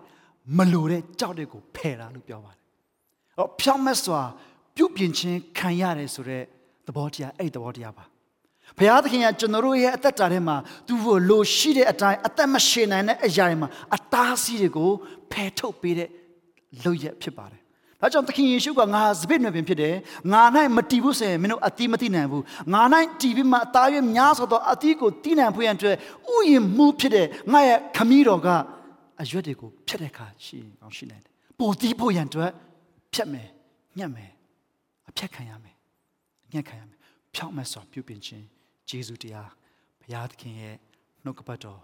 [0.57, 2.63] မလိုတဲ့ကြောက်တဲ့ကိုဖယ်တာလို့ပြောပါတယ်။
[3.37, 4.21] အော်ဖြောင်းမက်စွာ
[4.75, 6.45] ပြုတ်ပြင်ခြင်းခံရတယ်ဆိုတော့
[6.87, 8.05] သဘောတရားအဲ့သဘောတရားပါ။
[8.77, 10.55] ဘုရားသခင်ကကျွန်တော်တို့ရဲ့အသက်တာထဲမှာ
[10.87, 14.91] သူ့ကိုလိုရှိတဲ့အတိုင်းအသက်မရှင်နိုင်တဲ့အရာတွေမှာအတားအဆီးတွေကို
[15.31, 16.09] ဖယ်ထုတ်ပေးတဲ့
[16.83, 17.61] လုပ်ရဖြစ်ပါတယ်။
[18.01, 19.95] ဒါကြောင့်သခင်ယေရှုကငါစပစ်နယ်ပင်ဖြစ်တယ်။
[20.33, 20.41] ငါ၌
[20.75, 22.43] မတီးဘူးဆိုရင်မင်းတို့အတိမတိနိုင်ဘူး။
[22.73, 22.81] ငါ၌
[23.21, 25.95] တီးပြီးမှအသားရွေးများဆိုတော့အတိကိုတီးနိုင်ဖို့ရန်အတွက်
[26.33, 28.47] ဥယျာဉ်မှုဖြစ်တဲ့ငါရဲ့ခမည်းတော်က
[29.21, 32.51] အရွက်တွေကိုဖြတ်တဲ့အခါရှိအောင်ရှိနိုင်တယ်။ပိုတီးဖို့ရန်အတွက်
[33.13, 33.47] ဖြတ်မယ်
[33.97, 34.31] ညှက်မယ်
[35.09, 35.75] အဖြတ်ခံရမယ်
[36.53, 36.99] ညှက်ခံရမယ်
[37.35, 38.45] ဖြောက်မဲ့စွာပြုပြင်ခြင်း
[38.88, 39.50] ဂျေဇုတရား
[40.00, 40.76] ဘုရားသခင်ရဲ့
[41.24, 41.80] နှုတ်ကပတ်တော်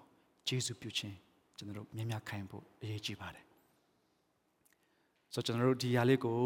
[0.48, 1.16] ဂျေဇုပြုခြင်း
[1.56, 3.44] ကျွန်တော်တို့မြင်မြခံဖို့အရေးကြီးပါတယ်။
[5.32, 6.38] ဆိုတော့ကျွန်တော်တို့ဒီຢာလေးကို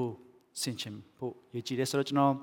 [0.63, 2.35] ဆင်ခြင်ဖို့အရေးကြီးတယ်ဆိုတော့ကျွန်တော်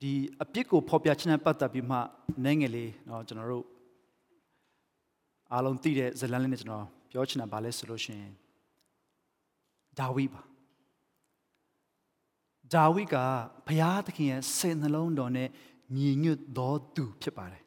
[0.00, 1.98] ဒီအပြစ်ကိုဖော်ပြခြင်းနဲ့ပတ်သက်ပြီးမှ
[2.44, 3.64] နိုင်ငယ်လေးเนาะကျွန်တော်တို့
[5.52, 8.32] အားလုံးသိတဲ့ဇလန်လေးနဲ့ကျွန်တော်ပြောချင်တာဗာလဲဆိုလို့ရှိရင်
[9.98, 10.42] ဒါဝိပါ
[12.73, 13.15] ဒါဝိက
[13.67, 15.49] ဘုရားသခင်ရဲ့စိတ်နှလုံးတော်နဲ့
[15.95, 17.63] ညီညွတ်တော်သူဖြစ်ပါတယ်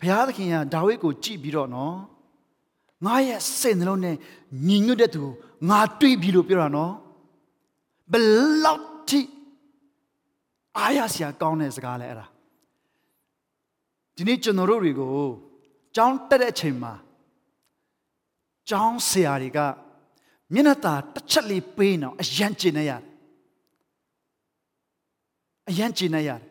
[0.00, 1.96] ဘုရားသခင်ကဒါဝိကိုကြည့်ပြီးတော့နော်
[3.06, 4.16] ငါရဲ့စိတ်နှလုံးနဲ့
[4.66, 5.24] ညီညွတ်တဲ့သူ
[5.68, 6.92] ငါတွေ့ပြီလို့ပြောတာနော်
[8.12, 8.14] ဘ
[8.64, 9.20] လောက်ထိ
[10.78, 12.26] အားရစရာကောင်းတဲ့စကားလဲအဲ့ဒါ
[14.16, 15.14] ဒီနေ့ကျွန်တော်တို့တွေကို
[15.96, 16.92] ကြောင်းတက်တဲ့အချိန်မှာ
[18.68, 19.58] ကျောင်းဆရာတွေက
[20.53, 23.01] မျက်နှာตาတစ်ချက်လေးပေးနေအောင်အယံကျင်နေရတယ်
[25.69, 26.41] အယံကျင်နေရတယ်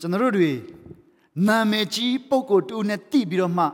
[0.00, 0.50] ကျွန်တော်တို့တွေ
[1.48, 3.64] နာမည်ကြီးပုံကိုတူနဲ့တိပြီးတော့မှ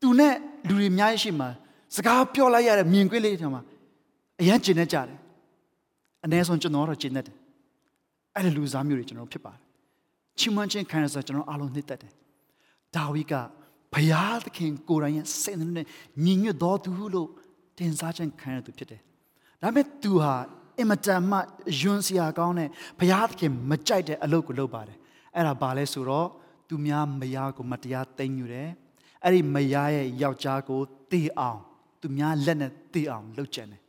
[0.00, 0.34] သူနဲ့
[0.68, 1.48] လူတွေအများကြီးရှိမှာ
[1.94, 3.62] စကားပြောလိုက်ရတဲ့မြင်ကွင်းလေးတွေမှာ
[4.40, 5.18] အယံကျင်နေကြတယ်
[6.24, 7.36] အ ਨੇ ဆုံးကျွန်တော်တော့ကျင်တတ်တယ်
[8.34, 9.60] အဲ့ဒီလူစားမျိုးတွေကျွန်တော်ဖြစ်ပါတယ်
[10.38, 12.12] ချီးမွမ်းခြင်းခံရဆိုကျွန်တော်အားလုံးနှိမ့်သက်တယ်
[12.96, 13.34] ဒါဝိက
[13.93, 15.87] ဘုရားသခင်ကိုယ်တိုင်ရဲ့စိတ်နှလုံးနဲ့
[16.25, 17.29] ညီညွတ်တော်သူလို့
[17.77, 19.01] တင်စားခြင်းခံရသူဖြစ်တယ်
[19.61, 20.33] ဒါပေမဲ့သူဟာ
[20.79, 21.37] အင်မတန်မှ
[21.79, 24.97] ယွန်းစရာကောင်းတဲ့ဘုရားသခင်မကြိုက်တဲ့အလုပ်ကိုလုပ်ပါတယ်
[25.35, 26.27] အဲ့ဒါဘာလဲဆိုတော့
[26.67, 28.69] သူများမယားကိုမတရားသိမ်းယူတယ်
[29.23, 31.59] အဲ့ဒီမယားရဲ့ယောက်ျားကိုတေအောင်
[32.01, 33.81] သူများလက်နဲ့တေအောင်လုပ်ကြတယ်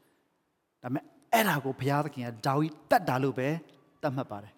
[0.83, 3.49] ဒါပေမဲ့အဲ့ဒါကိုဘုရားသခင်ကဒါဝိတတ်တာလို့ပဲ
[4.03, 4.53] တတ်မှတ်ပါတယ်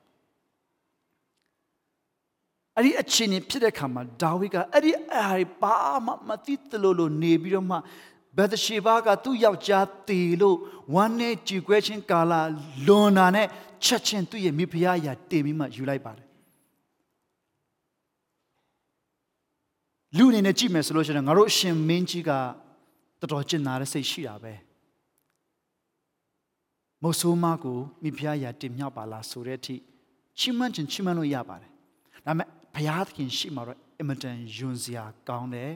[2.77, 7.77] အဲ့ဒီအခြေအနေဖြစ်တဲ့ခါမှာဒါဝိကအဲ့ဒီအားဘာမှမသိသလိုလိုနေပြီးတော့မှ
[8.37, 10.57] ဘက်သရှေဘာကသူ့ယောက်ျားတေလို့
[10.95, 12.33] ဝမ်းနဲ့ကြည်ကွဲခြင်းကာလ
[12.87, 13.47] လွန်တာနဲ့
[13.85, 16.27] ချက်ချင်းသူ့ရဲ့မိဖုရားအရာတင်ပြီးမှယူလိုက်ပါတယ်
[20.17, 22.31] လူအနေနဲ့ကြည့်မယ်ဆိုလို့ရှိရင်ငါတို့အရှင်မင်းကြီးက
[23.21, 24.55] တော်တော်ကျင်နာတဲ့စိတ်ရှိတာပဲ
[27.03, 29.77] မုတ်ဆိုးမကိုမိဖုရားအရာတင်မြောက်ပါလားဆိုတဲ့အထိ
[30.39, 31.71] ချီးမွမ်းခြင်းချီးမွမ်းလို့ရပါတယ်
[32.27, 35.73] ဒါပေမဲ့ ဘုရားသခင်ရှိမှာတော့အင်မတန်ယွန်စရာကောင်းတဲ့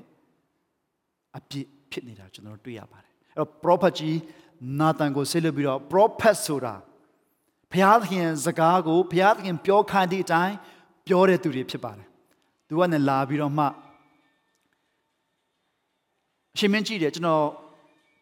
[1.37, 4.19] အပြစ်ဖြစ်နေတာကျွန်တော်တို့တွေ့ရပါတယ်အဲ့တော့ prophet ကြီး
[4.81, 6.75] နာသန်ကိုဆက်လက်ပြီးတော့ prophet ဆိုတာ
[7.73, 10.57] ဘုရားသခင်စကားကိုဘုရားသခင်ပြောခိုင်းတဲ့အတိုင်း
[11.07, 12.09] ပြောတဲ့သူတွေဖြစ်ပါတယ်
[12.69, 13.65] သူကလည်းလာပြီးတော့မှ
[16.55, 17.45] အရှင်မင်းကြည့်တယ်ကျွန်တော်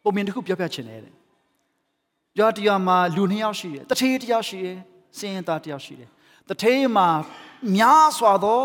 [0.03, 1.15] ပုံမြင်တစ်ခုပြောပြချင်တယ်တဲ့
[2.37, 4.77] ပြောတရားမှာလူနှစ်ယောက်ရှိတယ်တထေးတစ်ယောက်ရှိတယ်
[5.19, 6.09] စင်ရင်သားတစ်ယောက်ရှိတယ်
[6.49, 7.09] တထေးမှာ
[7.77, 8.61] များစွာသော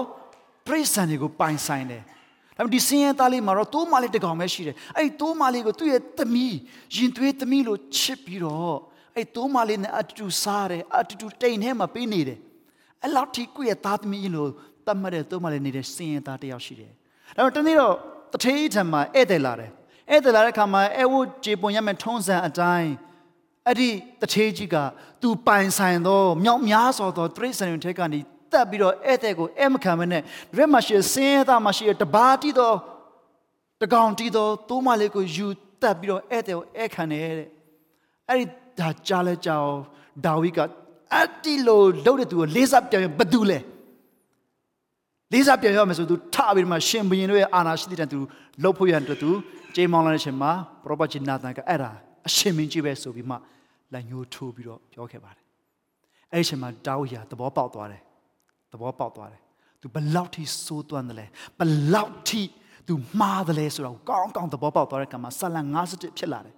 [0.67, 2.01] ပြိဿံတွေကိုပိုင်ဆိုင်တယ်
[2.57, 6.57] ဒါပေမဲ့ဒီစင်းရဲသားလေးမှာတော့တိုးမလေးတစ်ကောင်ပဲရှိတယ်အဲ့ဒီတိုးမလေးကိုသူ့ရဲ့သမီး
[6.95, 8.77] ရင်သွေးသမီးလို့ချစ်ပြီးတော့
[9.15, 12.39] အဲ့တိုးမလေးနဲ့အတူတူစားတယ်အတူတူတိမ်ထဲမှာပေးနေတယ်
[13.01, 14.49] အဲ့လောက်ထိကိုယ့်ရဲ့သားသမီးလို့
[14.87, 16.91] တတ်မှတ်တဲ့တိုးမလေးနေတဲ့စင်းရဲသားတစ်ယောက်ရှိတယ်
[17.37, 17.95] ဒါပေမဲ့တနေ့တော့
[18.33, 19.71] တထေးထံမှာဧည့်သည်လာတယ်
[20.09, 22.91] ဧည့်သည်လာတဲ့ခါမှာအဲဝတ်ကြေပွန်ရမယ်ထုံးစံအတိုင်း
[23.67, 23.89] အဲ့ဒီ
[24.21, 24.75] တထေးကြီးက
[25.21, 28.19] သူပိုင်ဆိုင်သောမြောက်များစွာသောတရိษံတွေထဲကနေ
[28.53, 30.21] တက်ပြီးတော့ဧည့်သည်ကိုအဲမခံမနဲ့
[30.57, 32.73] ရက်မရှိစင်းရဲသားမရှိတဘာတိသော
[33.81, 35.47] တကောင်တီသောတိုးမလေးကိုယူ
[35.81, 37.49] တက်ပြီးတော့ဧည့်သည်ကိုအဲခံတယ်တဲ့
[38.29, 38.45] အဲ့ဒီ
[38.79, 39.67] ဒါကြားလဲကြောင်
[40.25, 40.59] ဒါဝိက
[41.15, 43.59] အတိလိုလှုပ်တဲ့သူကိုလေးစားပြန်ဘသူလဲ
[45.33, 48.19] လေးစားပြန်ရမယ်ဆိုသူထပြီးမှရှင်ဘုရင်တို့ရဲ့အာဏာရှိတဲ့သူ
[48.63, 49.29] လှုပ်ဖို့ရတဲ့သူ
[49.75, 50.51] ကြေးမောင်းလာတဲ့အချိန်မှာ
[50.83, 51.91] ပရောဖက်ဂျီနာသန်ကအဲ့ဒါ
[52.27, 53.35] အရှင်မင်းကြီးပဲဆိုပြီးမှ
[53.93, 55.43] လက်ညှိုးထိုးပြီးတော့ပြောခဲ့ပါတယ်
[56.31, 58.01] အဲ့ဒီအချိန်မှာတာဝိယာသဘောပေါက်သွားတယ်
[58.73, 59.41] သဘောပေါက်သွားတယ်
[59.81, 61.25] သူဘလောက်ထိစိုးသွမ်းတယ်လဲ
[61.59, 61.61] ဘ
[61.93, 62.41] လောက်ထိ
[62.87, 66.55] သူမှားတယ်လဲဆိုတော့ကောင်းကောင်းသဘောပေါက်သွားတဲ့ကံမှာဆလန်51ဖြစ်လာတယ်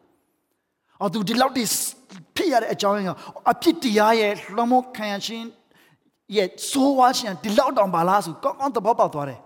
[1.02, 1.64] အော်သူဒီလောက်ထိ
[2.36, 3.12] ဖြစ်ရတဲ့အကြောင်းရင်းက
[3.52, 5.46] အဖြစ်တရားရဲ့လွန်မိုးခံရခြင်း
[6.36, 9.40] ရဲ့ဆိုးဝါးခြင်းဒီလောက်တောင်ပါလားဆိုကောင်းကောင်းသဘောပေါက်သွားတယ်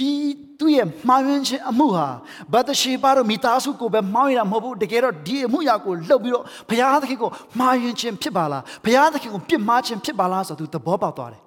[0.00, 0.12] ဒီ
[0.58, 2.08] သူ့ရဲ့မှားယွင်းခြင်းအမှုဟာ
[2.52, 11.46] ဘတ်တရှိပါတော့မိသားစုကိုပဲမှားရတာမဟုတ်ဘူးတကယ်တော့ဒီအမှုရာကိုလှုပ်ပြီးတော့ဘုရားသခင်ကိုမှားယွင်းခြင်းဖြစ်ပါလားဘုရားသခင်ကိုပြစ်မှားခြင်းဖြစ်ပါလားဆိုသူသဘောပေါက်သွားတယ်ဒ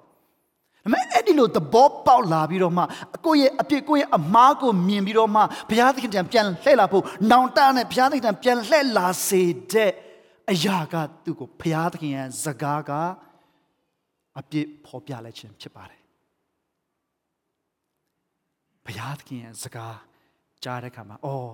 [0.84, 2.82] ပေမဲ့အဲ့ဒီလိုသဘောပေါက်လာပြီးတော့မှ
[3.26, 9.90] ကိုယ့်ရဲ့အပြစ်ကိုယ့်ရဲ့အမားကိုမြင်ပြီးတော့မှဘုရားသခင်တန်ပြန်လှည့်လာဖို့နောင်တနဲ့ဘုရားသခင်တန်ပြန်လှည့်လာစေတဲ့
[10.52, 12.90] အရာကသူ့ကိုဘုရားသခင်ရဲ့ဇကားက
[14.38, 16.03] အပြစ်ဖော်ပြလိုက်ခြင်းဖြစ်ပါတယ်
[18.86, 19.96] ဘုရားသခင်ရဲ့စကား
[20.64, 21.52] ကြားတဲ့အခါမှာအော်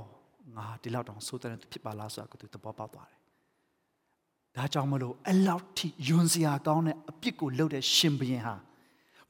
[0.57, 3.19] ငါဒီလောက်တောင်ဆိုးတဲ့သူဖြစ်ပါလားဆိုတာကိုသူသဘောပေါက်သွားတယ်။
[4.57, 8.55] ဒါကြောင့်မလို့အလောက်ထိယွန်စရာကောင်းတဲ့အပြစ်ကိုလုပ်တဲ့ရှင်ဘုရင်ဟာ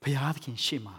[0.03, 0.97] ဘုရားသခင်ရှေ့မှာ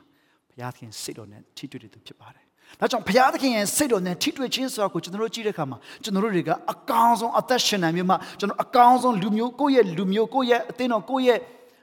[0.49, 2.43] ဘုရားသခင်စိတ်တော်နဲ့ထိတွေ့တဲ့သူဖြစ်ပါတယ်။
[2.79, 11.39] ဒါကြောင့်ဘုရားသခင်ရဲ့စိတ်တော်နဲ့ထိတွေ့ခြင်းဆိုတာကိုကျွန်တော်တို့ကြည့်တဲ့အခါမှာကျွန်တော်တို့တွေကအကောင်းဆုံးအသက်ရှင်နိုင်မျိုးမှကျွန်တော်အကောင်းဆုံးလူမျိုးကိုယ့်ရဲ့လူမျိုးကိုယ့်ရဲ့အသင်းတော်ကိုယ့်ရဲ့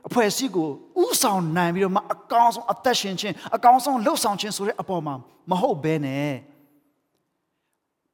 [0.08, 0.68] အဖွဲ့အစည်းကို
[1.04, 5.14] ဥဆောင်နိုင်ပြီးတော့မှအကောင်းဆုံးအသက်ရှင်ခြင်းအကောင်းဆုံးလှုပ်ဆောင်ခြင်းဆိုတဲ့အပေါ်မှာ
[5.50, 6.32] မဟုတ်ဘဲနဲ့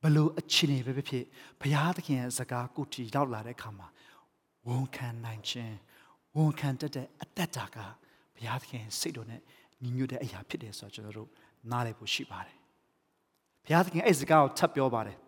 [0.02, 1.24] ဘလို့အခြေအနေပဲဖြစ်ဖြစ်
[1.61, 3.88] ဘုရားသခင်ရဲ့စကားကိုတီရောက်လာတဲ့အခါမှာ
[4.68, 5.74] ဝန်ခံနိုင်ခြင်း
[6.37, 7.76] ဝန်ခံတတ်တဲ့အတ္တတာက
[8.37, 9.40] ဘုရားသခင်စိတ်တော်နဲ့
[9.83, 11.30] ညီညွတ်တဲ့အရာဖြစ်တယ်ဆိုတော့ကျွန်တော်တို့
[11.70, 12.57] နားလည်ဖို့ရှိပါတယ်
[13.64, 15.18] ဘုရားသခင်အဲ့စကားကိုထပ်ပြောပါတယ်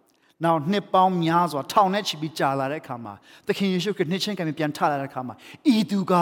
[0.44, 3.14] နောက်နှစ်ပေါင်းများစွာထောင်နဲ့ချီပြီးကြာလာတဲ့အခါမှာ
[3.46, 5.34] သခင်ယေရှုခရစ်နှစ်ချင်းကံပြန်ထလာတဲ့အခါမှာ
[5.74, 6.14] ဤသူက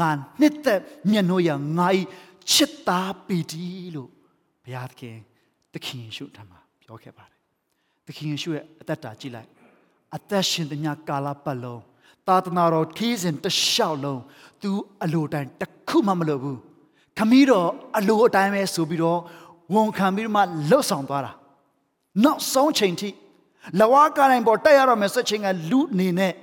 [0.00, 1.88] ငါနှစ်သက်မျက်နှာရငါ၏
[2.52, 4.10] ချစ်သားပေတည်းလို့
[4.64, 5.16] ဘုရားသခင်
[5.74, 7.40] သခင်ယေရှုထံမှာပြောခဲ့ပါတယ်
[8.06, 9.48] သခင်ယေရှုရဲ့အသက်တာကြည့်လိုက်
[10.16, 11.82] အသက်ရှင်သမျှကာလပတ်လုံး
[12.28, 14.22] သာသနာတော်ခီးစဉ်တစ်လျှောက်လုံး
[14.62, 14.70] သူ
[15.04, 16.60] အလိုတိုင်းတစ်ခုမှမလုပ်ဘူး
[17.18, 19.20] ခမီးတော်အလိုအတိုင်းပဲဆိုပြီးတော့
[19.74, 20.40] ဝန်ခံပြီးမှ
[20.70, 21.32] လှုပ်ဆောင်သွားတာ
[22.24, 23.08] နောက်ဆုံးချိန်ထိ
[23.80, 26.34] လဝါကားတိုင်းပေါ်တက်ရတော့မယ်ဆက်ချင်းကလူအနေနဲ့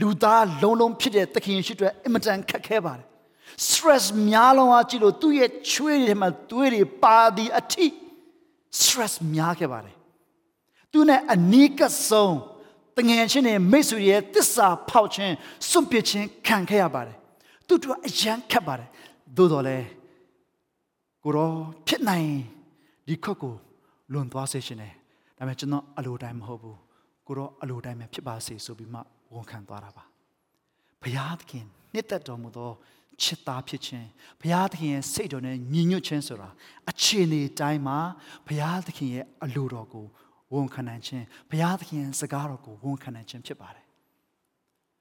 [0.00, 3.06] လူသားလုံးလုံးဖြစ်တဲ့သခင်ရှိတွေအင်မတန်ခက်ခဲပါတယ်
[3.68, 7.86] stress များလုံးအားကြည့်လို့သူ့ရဲ့ချွေးတွေမှာသွေးတွေပါသည်အထိ
[8.80, 9.96] stress များခဲ့ပါတယ်
[10.92, 12.36] သူနဲ့အနီးကဆုံး
[12.98, 15.34] တငယ်ချင်းနဲ့မိတ်ဆွေရဲ့တစ္ဆာဖောက်ခြင်း
[15.68, 17.16] စွန့်ပစ်ခြင်းခံခဲ့ရပါတယ်
[17.66, 18.88] သူတို့အယံခက်ပါတယ်
[19.36, 19.78] သို့တော်လဲ
[21.24, 21.50] ကိုရော
[21.86, 22.30] ဖြစ်နိုင်
[23.08, 23.54] ဒီခွက်ကို
[24.12, 24.94] လွန်သွားစေရှင်တယ်
[25.42, 26.78] ဒါပေမဲ့ကျွန်တော်အလိုတိုင်းမဟုတ်ဘူး
[27.26, 29.00] ကိုတော့အလိုတိုင်းပဲဖြစ်ပါစေဆိုပြီးမှ
[29.34, 30.04] ဝန်ခံသွားတာပါ
[31.02, 32.70] ဘုရားသခင်နှစ်သက်တော်မူသော
[33.22, 34.08] ချစ်သားဖြစ်ခြင်း
[34.40, 36.48] ဘုရားသခင်ရဲ့စိတ်တော်နဲ့ညီညွတ်ခြင်းဆိုတာ
[36.90, 37.98] အခြေအနေတိုင်းမှာ
[38.46, 40.06] ဘုရားသခင်ရဲ့အလိုတော်ကို
[40.54, 43.86] ဝန်ခံနိုင်ခြင်းဘုရားသခင်ရဲ့စကားတော်ကိုဝန်ခံနိုင်ခြင်းဖြစ်ပါတယ်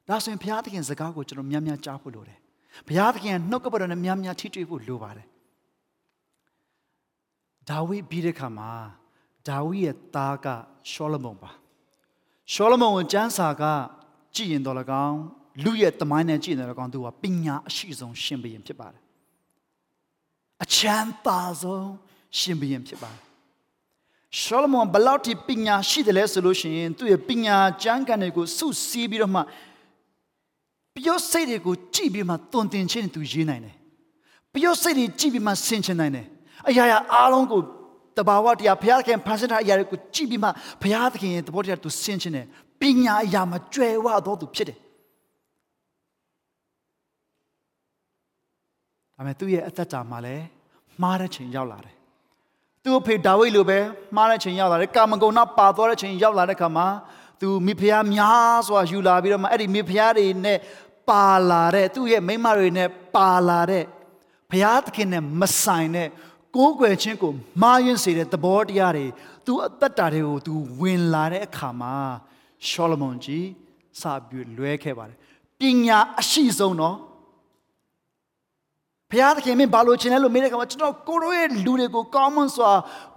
[0.07, 2.39] ဒါဆိုရင်ဘုရားသခင်စကားကိုကျွန်တော်များများကြားဖို့လိုတယ်
[2.87, 5.27] ဘုရားသခင်နှုတ်ကပတ်တော်နဲ့များများထိတွေ့ဖို့လိုပါတယ်
[7.69, 8.71] ဒါဝိပြီးတဲ့ခါမှာ
[9.47, 10.47] ဒါဝိရဲ့သားက
[10.91, 11.51] ရှောလမုန်ပါ
[12.51, 13.63] ရှောလမုန်ကိုကျမ်းစာက
[14.35, 14.77] ကြည်ရင်တော်၎
[15.07, 15.19] င်း
[15.63, 19.01] လူရဲ့တမိုင်းနဲ့ကြည်ရင်တော်၎င်းသူကပညာအရှိဆုံးရှင်ဘုရင်ဖြစ်ပါတယ်
[20.63, 21.89] အချမ်းသာဆုံး
[22.39, 23.21] ရှင်ဘုရင်ဖြစ်ပါတယ်
[24.39, 29.41] ရှောလမုန်ဘလောက်ထိပညာရှိတယ်လဲဆိုလို့ရှိရင်သူ့ရဲ့ပညာကျမ်းကန်တွေကိုစုစည်းပြီးတော့မှ
[30.95, 33.75] ပြောစိတ်တွေကိုကြည့်ပြီးမှတုံတင်ခြင်းသူရေးနိုင်တယ်
[34.53, 36.27] ပြောစိတ်တွေကြည့်ပြီးမှဆင်ခြင်နိုင်တယ်
[36.67, 37.61] အရာရာအားလုံးကို
[38.17, 40.49] တဘာဝတရားဘုရားသခင်ဖန်ဆင်းထားအရာတွေကိုကြည့်ပြီးမှ
[40.81, 42.45] ဘုရားသခင်ရဲ့သဘောတရားသူဆင်ခြင်တယ်
[42.79, 44.77] ပညာအရာမှာကျွယ်ဝသောသူဖြစ်တယ်
[49.15, 50.45] ဒါပေမဲ့သူ့ရဲ့အသက်တာမှာလည်း
[51.01, 51.95] မှားတဲ့ချိန်ရောက်လာတယ်
[52.83, 53.79] သူ့အဖေဒါဝိဒ်လိုပဲ
[54.15, 56.87] မှားတဲ့ချိန်ရောက်လာတယ်ကာမဂုဏပါသွားတဲ့ချိန်ရောက်လာတဲ့ခါမှာ
[57.41, 60.57] သူမိဖုရားများစွာယူလာပြီးတော့မှအဲ့ဒီမိဖုရားတွေနဲ့
[61.09, 63.83] ပါလာတဲ့သူ့ရဲ့မိန်းမတွေနဲ့ပါလာတဲ့
[64.51, 66.07] ဘုရားသခင်နဲ့မဆိုင်တဲ့
[66.55, 69.05] ကိုးကွယ်ခြင်းကိုမှားယွင်းစေတဲ့သဘောတရားတွေ
[69.45, 71.95] သူအသက်တာတွေကိုသူဝင်လာတဲ့အခါမှာ
[72.67, 73.45] ရှောလမုန်ကြီး
[74.01, 75.17] စပြီးလွဲခဲ့ပါတယ်
[75.59, 76.97] ပညာအရှိဆုံးတော့
[79.11, 82.71] ဘုရားသခင်မင်းဘာလို့ချင်လဲလို့မေးတဲ့အခါမှာကျွန်တော်ကိုရိုရဲ့လူတွေကိုကောင်းမွန်စွာ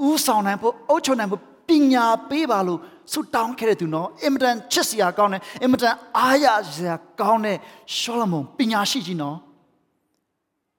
[0.09, 2.81] ဥဆောင်နိုင်ဖို့အုပ်ချုပ်နိုင်ဖို့ပညာပေးပါလို့
[3.13, 7.57] ဆုတောင်းခဲ့တဲ့သူနော်အင်မတန်ချစ်စရာကောင်းတယ်အင်မတန်အားရစရာကောင်းတဲ့
[7.99, 9.37] ရှောလမုန်ပညာရှိကြီးနော်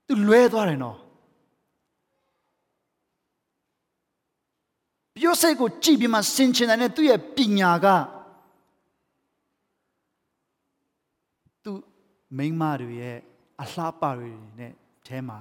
[0.07, 0.97] သူလွဲသွားတယ်နော်
[5.15, 7.88] ပြောစိတ်ကိုကြည့်ပြီးမှဆင်ခြင်တဲ့သူ့ရဲ့ပညာက
[11.63, 11.71] သူ
[12.38, 13.17] မိန်းမတွေရဲ့
[13.62, 14.71] အလှပတွေနဲ့
[15.06, 15.38] အဲမှာ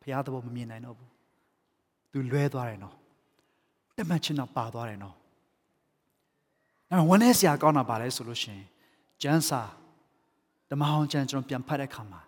[0.00, 1.10] ဘုရားသဘောမမြင်နိုင်တော့ဘူး
[2.12, 2.94] သူလွဲသွားတယ်နော်
[3.96, 5.16] တမန်ချင်းတော့ပါသွားတယ်နော်
[6.90, 8.60] အဲ့ဝန်းနေစရာကောင်းတာပါလဲဆိုလို့ရှင်
[9.22, 9.62] ကျမ်းစာ
[10.70, 12.20] ဓမ္မဟောင်းကျမ်းကျွန်တော်ပြန်ဖတ်တဲ့အခါမှာ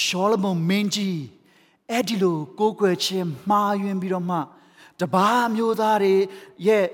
[0.00, 1.20] ရှောလမုန်မင်းကြီး
[1.90, 4.38] အဲ့ဒီလိုကိုးကွယ်ခြင်းမှားယွင်းပြီးတော့မှ
[5.00, 6.14] တပါးမျိုးသားတွေ
[6.66, 6.86] ရဲ့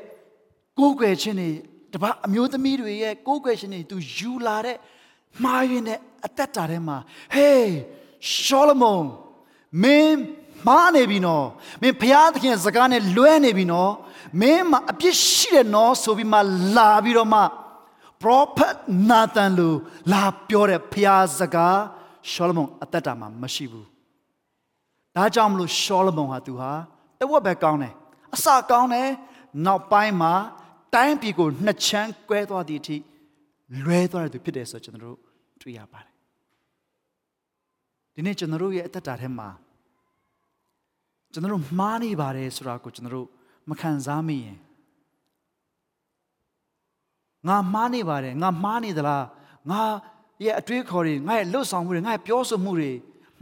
[0.78, 1.50] ကိုးကွယ်ခြင်းတွေ
[1.94, 4.76] တပါးအမျိုးသမီးတွေရဲ့ကိုးကွယ်ခြင်းတွေသူယူလာတဲ့
[5.42, 6.96] မှားယွင်းတဲ့အသက်တာထဲမှာ
[7.34, 7.72] ဟေး
[8.34, 9.04] ရှောလမုန်
[9.82, 10.18] မင်း
[10.66, 11.46] မားနေပြီနော်
[11.82, 13.92] မင်းဘုရားသခင်စကားနဲ့လွဲနေပြီနော်
[14.40, 16.38] မင်းမှာအပြစ်ရှိတယ်နော်ဆိုပြီးမှ
[16.76, 17.42] လာပြီးတော့မှ
[18.22, 18.76] prophet
[19.10, 19.74] Nathan လို
[20.12, 21.78] လာပြောတဲ့ဘုရားစကား
[22.30, 23.86] ရှောလမုန်အသက်တာမှာမရှိဘူး
[25.16, 26.72] ဒါကြောင့်မလို့ရှောလမုန်ဟာသူဟာ
[27.20, 27.94] တဝက်ပဲကောင်းတယ်
[28.34, 29.08] အစကောင်းတယ်
[29.66, 30.32] နောက်ပိုင်းမှာ
[30.94, 32.96] တိုင်းပြည်ကိုနှစ်ချမ်းကွဲသွားသည့်အထိ
[33.84, 35.18] လွဲသွားတဲ့သူဖြစ်တယ်ဆိုကျွန်တော်တို့
[35.62, 36.12] တွေ့ရပါတယ်
[38.14, 39.48] ဒီနေ့ကျွန်တော်တို့ရဲ့အသက်တာထဲမှာ
[41.32, 43.28] ကျွန်တော်တို့မှားနေပါတယ်ဆိုတာကိုကျွန်တော်တို့
[43.68, 44.58] မခံစားမိရင်
[47.48, 49.24] ငါမှားနေပါတယ်ငါမှားနေသလား
[49.70, 49.80] ငါ
[50.44, 52.90] ရဲ့အတွေးခေါ်တွေငါရဲ့လှုပ်ဆောင်မှုတွေငါရဲ့ပြောဆိုမှုတွေ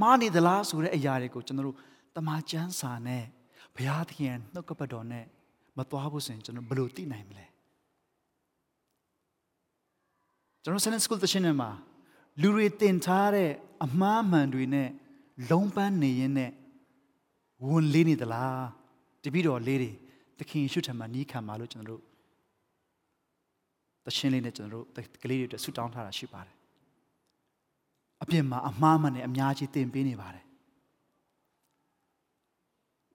[0.01, 1.77] မှားနေသလားဆိုတဲ့အရာတွေကိုကျွန်တော်တို့
[2.17, 3.25] တမန်ကျမ်းစာနဲ့
[3.77, 5.25] ဘုရားသခင်နှုတ်ကပတ်တော်နဲ့
[5.79, 7.47] မသွားဘူးဆိုရင်ကျွန်တော်ဘယ်လိုသိနိုင်မလဲ
[10.63, 11.71] ကျွန်တော် Sunday School တခြင်းမှာ
[12.41, 13.51] လူတွေတင်ထားတဲ့
[13.85, 14.89] အမှားမှန်တွေနဲ့
[15.51, 16.51] လုံးပန်းနေရင်နဲ့
[17.67, 18.67] ဝန်လေးနေသလား
[19.25, 19.91] တပည့်တော်လေးတွေ
[20.39, 22.03] သခင်ယေရှုထံမှာနီးခံပါလို့ကျွန်တော်တို့
[24.07, 24.85] တရှင်းလေးနဲ့ကျွန်တော်တို့
[25.23, 26.55] ကလေးတွေအတွက်ဆုတောင်းထားတာရှိပါတယ်
[28.23, 30.46] အပြင်မှာအမှားမှန်နဲ့အများကြီးတင်ပေးနေပါတယ်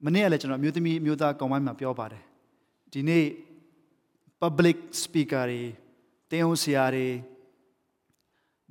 [0.06, 2.24] မနေ့ကလည်းကျွန်တော်မျိုးသမီးမျိုးသားကောင်ပိုင်းမှာပြောပါတယ်
[2.94, 3.26] ဒီနေ့
[4.42, 5.62] public speaker တွေ
[6.30, 7.08] တင်းအောင်ဆရာတွေ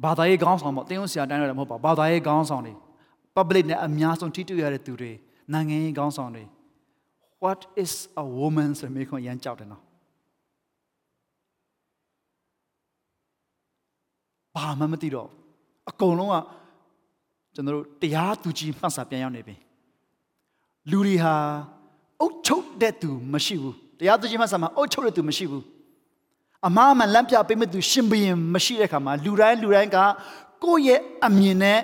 [0.05, 2.75] ဘာသာရေးခေါင်းဆောင်ပေါ့တင်းအောင်ဆရာတိုင်းတော့မဟုတ်ပါဘာသာရေးခေါင်းဆောင်တွေ
[3.37, 5.13] public နဲ့အများဆုံးထိတွေ့ရတဲ့သူတွေ
[5.53, 6.45] နိုင်ငံရေးခေါင်းဆောင်တွေ
[7.45, 9.83] what is a woman ဆိုမိခွန်းရမ်းကြောက်တယ်နော်
[14.57, 15.29] ဘာမှမသိတော့
[15.91, 16.37] အကုန်လုံးက
[17.55, 19.57] ကျွန်တော်တို့တရားသူကြီးမှတ်စာပြန်ရောက်နေပြီ
[20.91, 21.35] လူတွေဟာ
[22.21, 25.65] အုတ်ချုပ်တဲ့သူမရှိဘူးတရားသူကြီးမှတ်စာမှာအုတ်ချုပ်တဲ့သူမရှိဘူး
[26.69, 29.99] အမှားမှန်လမ်းပြပေးမဲ့သူရှင်ဘရင်မရှိတဲ့ခါမှာလူတိုင်းလူတိုင်းက
[30.65, 31.81] ကိုယ့်ရဲ့အမြင်နဲ့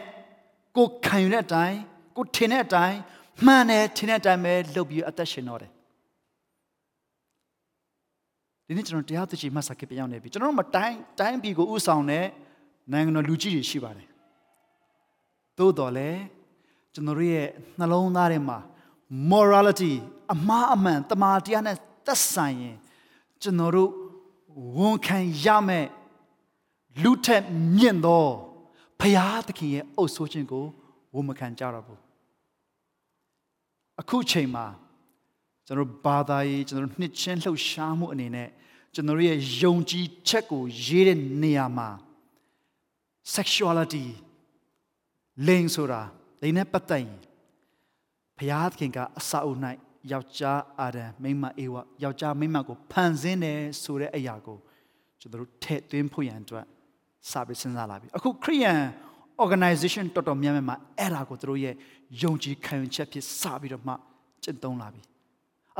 [0.77, 1.79] ကိုခံယူတဲ့အတိုင်း
[2.16, 2.99] ကိုထင်တဲ့အတိုင်း
[3.47, 5.71] မှန်တယ်ထင်တဲ့အတိုင်းပဲလုပ်ပြီးအသက်ရှင်တော့တယ်
[8.66, 12.27] ဒီနေ့ကျွန်တော်တရားသူကြီးမှတ်စာကပြန်ရောက်နေပြီကျွန်တော်တို့မတိုင်းတိုင်းပြည်ကိုဥဆောင်တဲ့
[12.92, 14.09] နိုင်ငံတော်လူကြီးတွေရှိပါတယ်
[15.59, 16.21] သို့တော်လည်း
[16.95, 18.59] ကျွန်တော်တို့ရဲ့နှလုံးသားထဲမှာ
[19.33, 19.95] morality
[20.35, 22.77] အမှားအမှန်တမာတရားနဲ့သက်ဆိုင်ရင်
[23.42, 23.90] ကျွန်တော်တို့
[24.77, 25.87] ဝန်ခံရမယ်
[27.03, 27.42] လူထက်
[27.77, 28.27] မြင့်သော
[29.01, 30.64] ဖရာသခင်ရဲ့အုပ်ဆိုးခြင်းကို
[31.14, 32.01] ဝန်မခံကြတော့ဘူး
[34.01, 34.66] အခုချိန်မှာ
[35.66, 38.49] ကျွန်တော်ဘာသာရေးကျွန်တော်နှစ်ချင်းလှုပ်ရှားမှုအနေနဲ့
[38.95, 41.88] ကျွန်တော်ရဲ့ယုံကြည်ချက်ကိုရေးတဲ့နေရာမှာ
[43.35, 44.07] sexuality
[45.47, 46.03] လိင်ဆိုတာ
[46.42, 47.19] လိင်နဲ့ပတ်သက်ရင်
[48.38, 49.59] ဘုရားသခင်ကအစာအုပ်၌
[50.12, 54.59] ယောက်ျားအာဒံမိန်းမအေဝယောက်ျားမိန်းမကိုဖန်ဆင်းတယ်ဆိုတဲ့အရာကို
[55.20, 56.64] ကျွန်တော်တို့ထည့်သွင်းဖို့ရန်အတွက်
[57.31, 58.81] စာပြီးစဉ်းစားလာပြီအခုခရိယန်
[59.44, 61.75] organization တော်တော်များများမှာအဲ့ဒါကိုသူတို့ရဲ့
[62.22, 63.92] ယုံကြည်ခံယူချက်ဖြစ်စပြီးတော့မှ
[64.42, 65.03] ကျင့်သုံးလာပြီ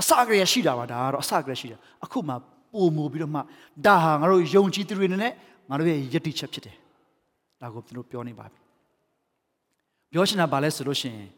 [0.01, 2.35] အစကရရှိတာပါဒါကတော့အစကရရှိတာအခုမှ
[2.73, 3.41] ပုံမူပြီးတော့မှ
[3.87, 5.21] ဒါဟာငါတို့ယုံကြည်သူတွေနဲ့
[5.69, 6.77] ငါတို့ရဲ့ယက်တိချက်ဖြစ်တယ်
[7.61, 8.61] ဒါကိုသူတို့ပြောနေပါပြီ
[10.13, 11.31] ပြောချင်တာဘာလဲဆိုလို့ရှိရင်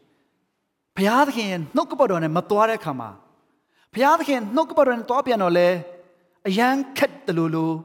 [0.99, 3.09] ဘုရားသခင်ရဲ့နှုတ်ကပတ်တော်နဲ့မသွားတဲ့အခါမှာ
[3.93, 5.69] ဘုရားသခင်နှုတ်ကပတ်တော်နဲ့သွားပြန်တော့လေ
[6.47, 7.75] အယံခက်တယ်လို့လို့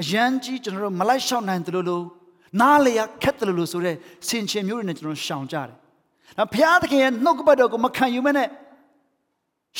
[0.00, 2.04] အယံကြီးကျွန်တော်တို့မလိုက်လျှောက်နိုင်တယ်လို့လို့
[2.60, 3.96] နားလေရခက်တယ်လို့ဆိုတဲ့
[4.28, 5.76] ဆင်ခြင်မျိုးတွေနဲ့ကျွန်တော်ရှောင်ကြတယ်။
[6.38, 8.48] ဒါဘုရားသခင်ရဲ့နှုတ်ကပတ်တော်ကိုမခံယူမနဲ့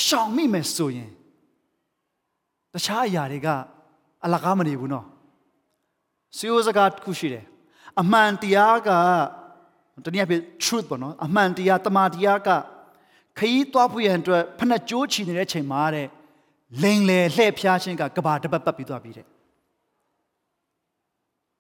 [0.05, 1.11] ရှောင်မိမယ်ဆိုရင်
[2.72, 3.48] တခြားအရာတွေက
[4.24, 5.07] အလကားမနေဘူးနော်
[6.37, 7.44] စီယိုစကားတစ်ခုရှိတယ်
[8.00, 8.90] အမှန်တရားက
[10.05, 12.49] တနည်းအားဖြင့် truth ပေါ့နော်အမှန်တရားတမန်တရားက
[13.39, 16.07] ခရီးသွားဖို့ရန်အတွက်ဖနှက်ကြိုးချီနေတဲ့ချိန်မှာတဲ့
[16.83, 19.27] လိန်လေလှဲ့ဖျားခြင်းကကဘာတပတ်ပတ်ပြီးသွားပြီတဲ့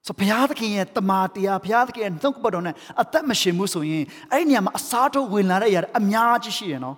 [0.06, 6.96] ဆိုဘုရားသခင်ရဲ့တမာတရားဘုရားသခင်ရဲ့နှုတ်ကပတ်တော်နဲ့အသက်မရှင်ဘူးဆိုရင်အဲ့ဒီနေရာမှာအစားထိုးဝင်လာတဲ့အရာအများကြီးရှိရနော်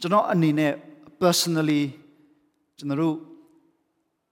[0.00, 0.72] ကျွန်တော်အနေနဲ့
[1.22, 1.82] personally
[2.78, 3.16] ကျွန်တော်တို့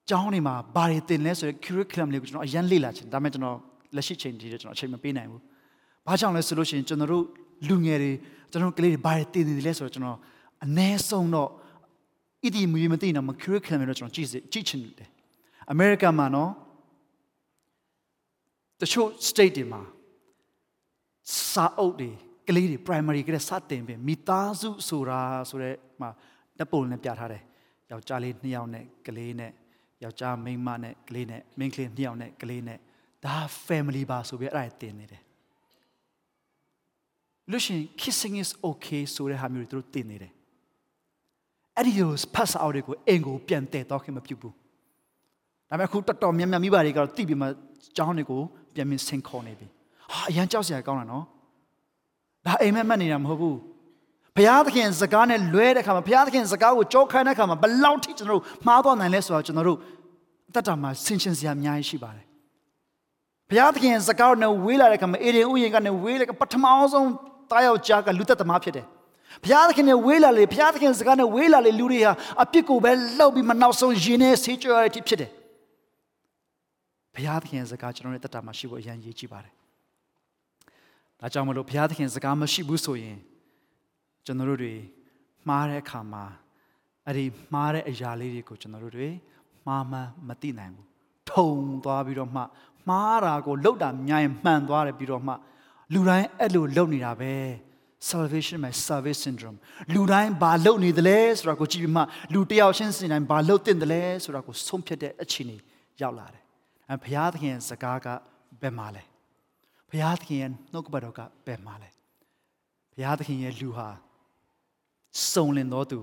[0.08, 3.58] ကျောင်းတွေမှာဘာတွေသင်လဲဆိုတဲ့ curriculum လေးကိုကျွန်တော်အရင်လေ့လာချင်ဒါပေမဲ့ကျွန်တော်
[3.96, 5.42] လက်ရှိချိန်ဒီကျွန်တော်အချိန်မပေးနိုင်ဘူး။
[6.06, 7.24] ဘာကြောင့်လဲဆိုလို့ရှိရင်ကျွန်တော်တို့
[7.68, 8.12] လူငယ်တွေ
[8.50, 10.18] ကျွန်တော်ကလေးတွေဘာတွေသင်နေလဲဆိုတော့ကျွန်တော်
[10.64, 11.50] အ ਨੇ ဆုံးတော့
[12.44, 15.10] ဣတိမူမသိတော့မ curriculum တွေတော့ကျွန်တော်ကြည့်ကြည့်ချင်တယ်။
[15.72, 16.50] America မှာနော်
[18.80, 19.82] တချို့ state တွေမှာ
[21.52, 22.10] စာအုပ်တွေ
[22.48, 25.20] ကလေးတွေ primary ကလေးစတင်ပြီးမိသားစုဆိုတာ
[25.50, 26.10] ဆိုတဲ့မှာ
[26.58, 27.42] တပ်ပုံနဲ့ပြထားတယ်။
[27.90, 29.52] ယောက်ျားလေးနှစ်ယောက်နဲ့ကလေးနဲ့
[30.02, 32.78] ယောက်ျားမိန်းမနဲ့ကလေးနဲ့မိန်းကလေးနှစ်ယောက်နဲ့ကလေးနဲ့
[33.24, 35.22] ဒါ family ပါဆိုပြီးအဲ့ဒါတင်နေတယ်
[37.50, 40.32] လို့ရှိရင် kissing is okay ဆိုတဲ့ဟာမျိုးတွေသူတို့တင်နေတယ်
[41.76, 44.54] အဲ့ဒီလိုဖတ်စာအုပ်တွေကိုအင်ကိုပြန်တည်တော့ခင်မပြုဘူး
[45.70, 47.46] ဒါပေမဲ့အခုတော်တော်များများမိဘတွေကတော့တိပြီးမှ
[47.96, 48.40] ကျောင်းတွေကို
[48.74, 49.66] ပြန်ပြီးဆင်ခေါ်နေပြီ
[50.12, 51.24] ဟာအရန်ကြောက်စရာကောင်းတာနော်
[52.46, 53.58] ဒါအိမ်မက်မှတ်နေတာမဟုတ်ဘူး
[54.36, 59.78] ဘုရားသခင်စကားနဲ့လွဲတဲ့ခါမှာဘုရားသခင်စကားကိုကြောက်ခိုင်းတဲ့ခါမှာဘယ်လောက်ထိကျွန်တော်တို့မှားသွားနိုင်လဲဆိုတော့ကျွန်တော်တို့
[60.48, 62.27] အသက်တာမှာဆင်ခြင်စရာအများကြီးရှိပါတယ်
[63.50, 67.08] ဘုရားသခင်စကားနဲ့ဝေးလာတဲ့ခါမှာအေဒင်ဥယျာဉ်ကနေဝေးလာပထမအောင်ဆုံး
[67.50, 68.86] တားယောက်ျားကလူသက်သမားဖြစ်တယ်
[69.44, 75.30] ဘုရားသခင်နဲ့ဝေးလာလေဘုရားသခင်စကားနဲ့ဝေးလာလေလူတွေဟာအပြစ်ကိုပဲလှုပ်ပြီးမနောက်ဆုံးရင်နဲ့ဆေးကြောရတဲ့ဖြစ်တယ်
[77.14, 79.54] ဘုရားသခင်စကားကျွန်တော်ရဲ့တက်တာမှာရှိဖို့အရန်ရည်ကြည့်ပါတယ်
[81.20, 83.18] ဒါကြောင့်မလို့ဘုရားသခင်စကားမရှိဘူးဆိုရင်
[84.24, 84.74] ကျွန်တော်တို့တွေ
[85.48, 86.24] မှားတဲ့အခါမှာ
[87.06, 89.08] အဲ့ဒီမှားတဲ့အရာလေးတွေကိုကျွန်တော်တို့တွေ
[89.66, 90.88] မှားမှန်းမသိနိုင်ဘူး
[91.30, 91.50] ထုံ
[91.84, 92.42] သွားပြီးတော့မှ
[92.88, 95.34] မှားတာကိုလှုပ်တာများရင်မှန်သွားတယ်ပြီးတော့မှ
[95.92, 97.32] လူတိုင်းအဲ့လိုလုပ်နေတာပဲ
[98.10, 99.58] salvation by service syndrome
[99.94, 105.56] လူတိုင်းဘာလုပ်နေသလဲဆိုတာကိုကြည့်ပြီးမှလူတယောက်ချင်းစီတိုင်းဘာလုပ်တင်တယ်လဲဆိုတာကိုဆုံးဖြတ်တဲ့အခြေအနေ
[106.00, 106.42] ရောက်လာတယ်
[106.90, 108.06] အဲဘုရားသခင်စကားက
[108.60, 109.02] ဘယ်မှာလဲ
[109.90, 111.90] ဘုရားသခင်ရဲ့နှုတ်ကပတ်တော်ကဘယ်မှာလဲ
[112.94, 113.88] ဘုရားသခင်ရဲ့လူဟာ
[115.32, 116.00] စုံလင်တော်သူ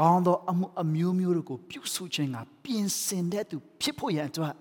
[0.00, 4.54] ကောင်းသောအမှုအမျိုးမျိုးတို့ကိုပြုစုခြင်းကပြင်ဆင်တဲ့သူဖြစ်ဖို့ရန်အတွက်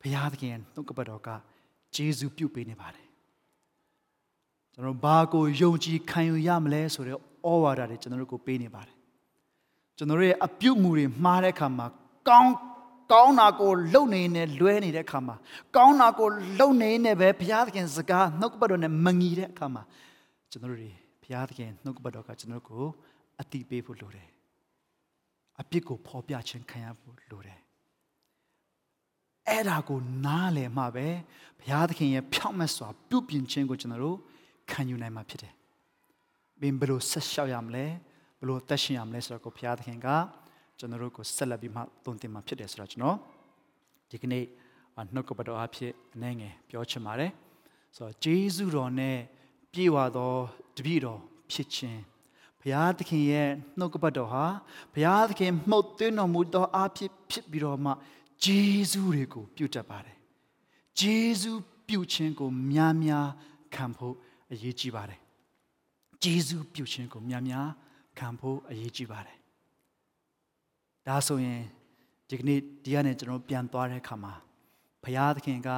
[0.00, 1.28] ဘုရားသခင်နှုတ်ကပတ်တော်က
[1.94, 3.06] ဂျေဇုပြုပေးနေပါတယ်
[4.72, 7.18] ကျွန်တော်ဘာကိုယုံကြည်ခံယူရမလဲဆိုတဲ့ဩ
[7.62, 8.96] ဝါဒတွေကျွန်တော်တို့ကိုပေးနေပါတယ်
[9.96, 11.86] ကျွန်တော်ရဲ့အပြုမှုတွေမှားတဲ့အခါမှာ
[12.28, 12.52] ကောင်း
[13.12, 15.36] ကောင်းတာကိုလုံနေနဲ့လွဲနေတဲ့အခါမှာ
[15.76, 16.28] ကောင်းတာကို
[16.60, 19.82] လုံနေနဲ့ပဲဘုရားသခင်စကားနှုတ်ကပတ်တော်နဲ့မငီတဲ့အခါမှာ
[20.50, 20.90] ကျွန်တော်တို့တွေ
[21.22, 22.84] ဘုရားသခင်နှုတ်ကပတ်တော်ကကျွန်တော်တို့ကို
[23.40, 24.28] အတိပေးဖို့လိုတယ်
[25.60, 27.60] အပြစ်ကိုဖော်ပြခြင်းခံရဖို့လိုတယ်
[29.48, 31.08] အဲ့ဒါကိုနားလည်မှပဲ
[31.60, 34.18] ဘုရားသခင်ရဲ့ဖြောင့်မတ်စွာပြုပြင်ခြင်းကိုကျွန်တော်တို့
[34.70, 35.52] ခံယူနိုင်မှာဖြစ်တယ်။
[36.60, 37.86] ဘင်ဘလို့ဆက်လျှောက်ရမလဲ
[38.40, 40.08] ဘလို့တက်ရှင်ရမလဲဆိုတော့ကိုဘုရားသခင်က
[40.78, 43.16] ကျွန်တော်တို့ကိုဆက်လက်ပြီးမှတုံတင်မှာဖြစ်တယ်ဆိုတော့ကျွန်တော်
[44.10, 44.44] ဒီကနေ့
[45.14, 47.30] နှုတ်ကပတော်အဖြစ်အနေငယ်ပြောချင်ပါတယ်။
[47.96, 49.18] ဆိုတော့ဂျေဇုတော်နဲ့
[49.72, 50.34] ပြေဝသော
[50.76, 51.20] တပည့်တော်
[51.52, 52.00] ဖြစ်ခြင်း
[52.60, 54.44] ဘုရားသခင်ရဲ့နှုတ်ကပတ်တော်ဟာ
[54.92, 57.92] ဘုရားသခင်မှုတ်သွင်းတော်မူသောအဖြစ်ဖြစ်ပြီးတော့မှ
[58.44, 60.16] ဂျေဇုတွေကိုပြုတတ်ပါတယ်
[61.00, 61.52] ဂျေဇု
[61.88, 63.28] ပြုခြင်းကိုများများ
[63.74, 64.14] ခံဖို့
[64.52, 65.20] အရေးကြီးပါတယ်
[66.22, 67.68] ဂျေဇုပြုခြင်းကိုများများ
[68.18, 69.38] ခံဖို့အရေးကြီးပါတယ်
[71.06, 71.62] ဒါဆိုရင်
[72.28, 74.34] ဒီကနေ့ဒီကနေကျွန်တော်ပြန်သွားတဲ့အခါမှာ
[75.02, 75.70] ဘုရားသခင်က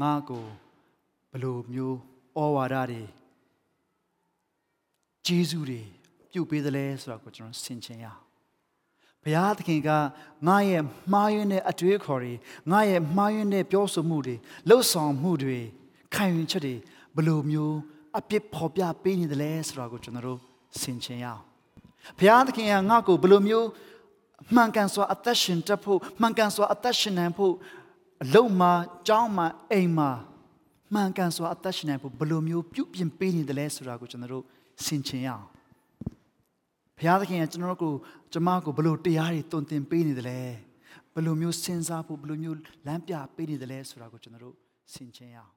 [0.00, 0.44] ငါ့ကို
[1.32, 1.96] ဘလို့မျိုး
[2.38, 3.02] ဩဝါဒတွေ
[5.26, 5.80] ဂျေဇုတွေ
[6.30, 8.20] ပြုတ်ပေးသလဲဆိုတာကိုကျွန်တော်ဆင်ခြင်ရအောင်
[9.24, 9.90] ဘုရားသခင်က
[10.48, 10.82] ငါရဲ့
[11.12, 12.32] မှားယွင်းတဲ့အတွေ့အခေါ်တွေ
[12.70, 14.34] ငါရဲ့မှားယွင်းတဲ့ပြောဆိုမှုတွေ
[14.68, 15.58] လှုပ်ဆောင်မှုတွေ
[16.14, 16.74] ခံယူချက်တွေ
[17.16, 17.76] ဘယ်လိုမျိုး
[18.18, 20.38] အပြစ်ဖော်ပြပေးနေသလဲဆိုတာကိုကျွန်တော်တို့
[20.80, 21.42] ဆင်ခြင်ရအောင်
[22.18, 23.68] ဘုရားသခင်ကငါ့ကိုဘယ်လိုမျိုး
[24.54, 27.54] မှန်ကန်စွာအသက်ရှင်တတ်ဖို့မှန်ကန်စွာအသက်ရှင်နိုင်ဖို့
[28.24, 28.72] အလုံးမှာ
[29.08, 30.10] ကြောင်းမှာအိမ်မှာ
[30.94, 34.44] မှန်ကန်စွာအသက်ရှင်နိုင်ဖို့ဘယ်လိုမျိုးပြုပြင်ပေးနေသလဲဆိုတာကိုကျွန်တော်တို့
[34.84, 35.44] ဆင်ခြင်ရအောင်
[36.98, 37.94] ဘုရားသခင်ကကျွန်တော်တို့ကို
[38.32, 40.38] ကျမကိုဘယ်လိုတရားတွေတုံသင်ပေးနေသလဲ
[41.14, 44.54] ဘယ်လိုမျိုးစဉ်းစားဖို့ဘယ်လိုမျိုးလမ်းပြပေးနေသလဲဆိုတာကိုကျွန်တော်တို့
[44.94, 45.52] ဆင်ခြင်ရအောင်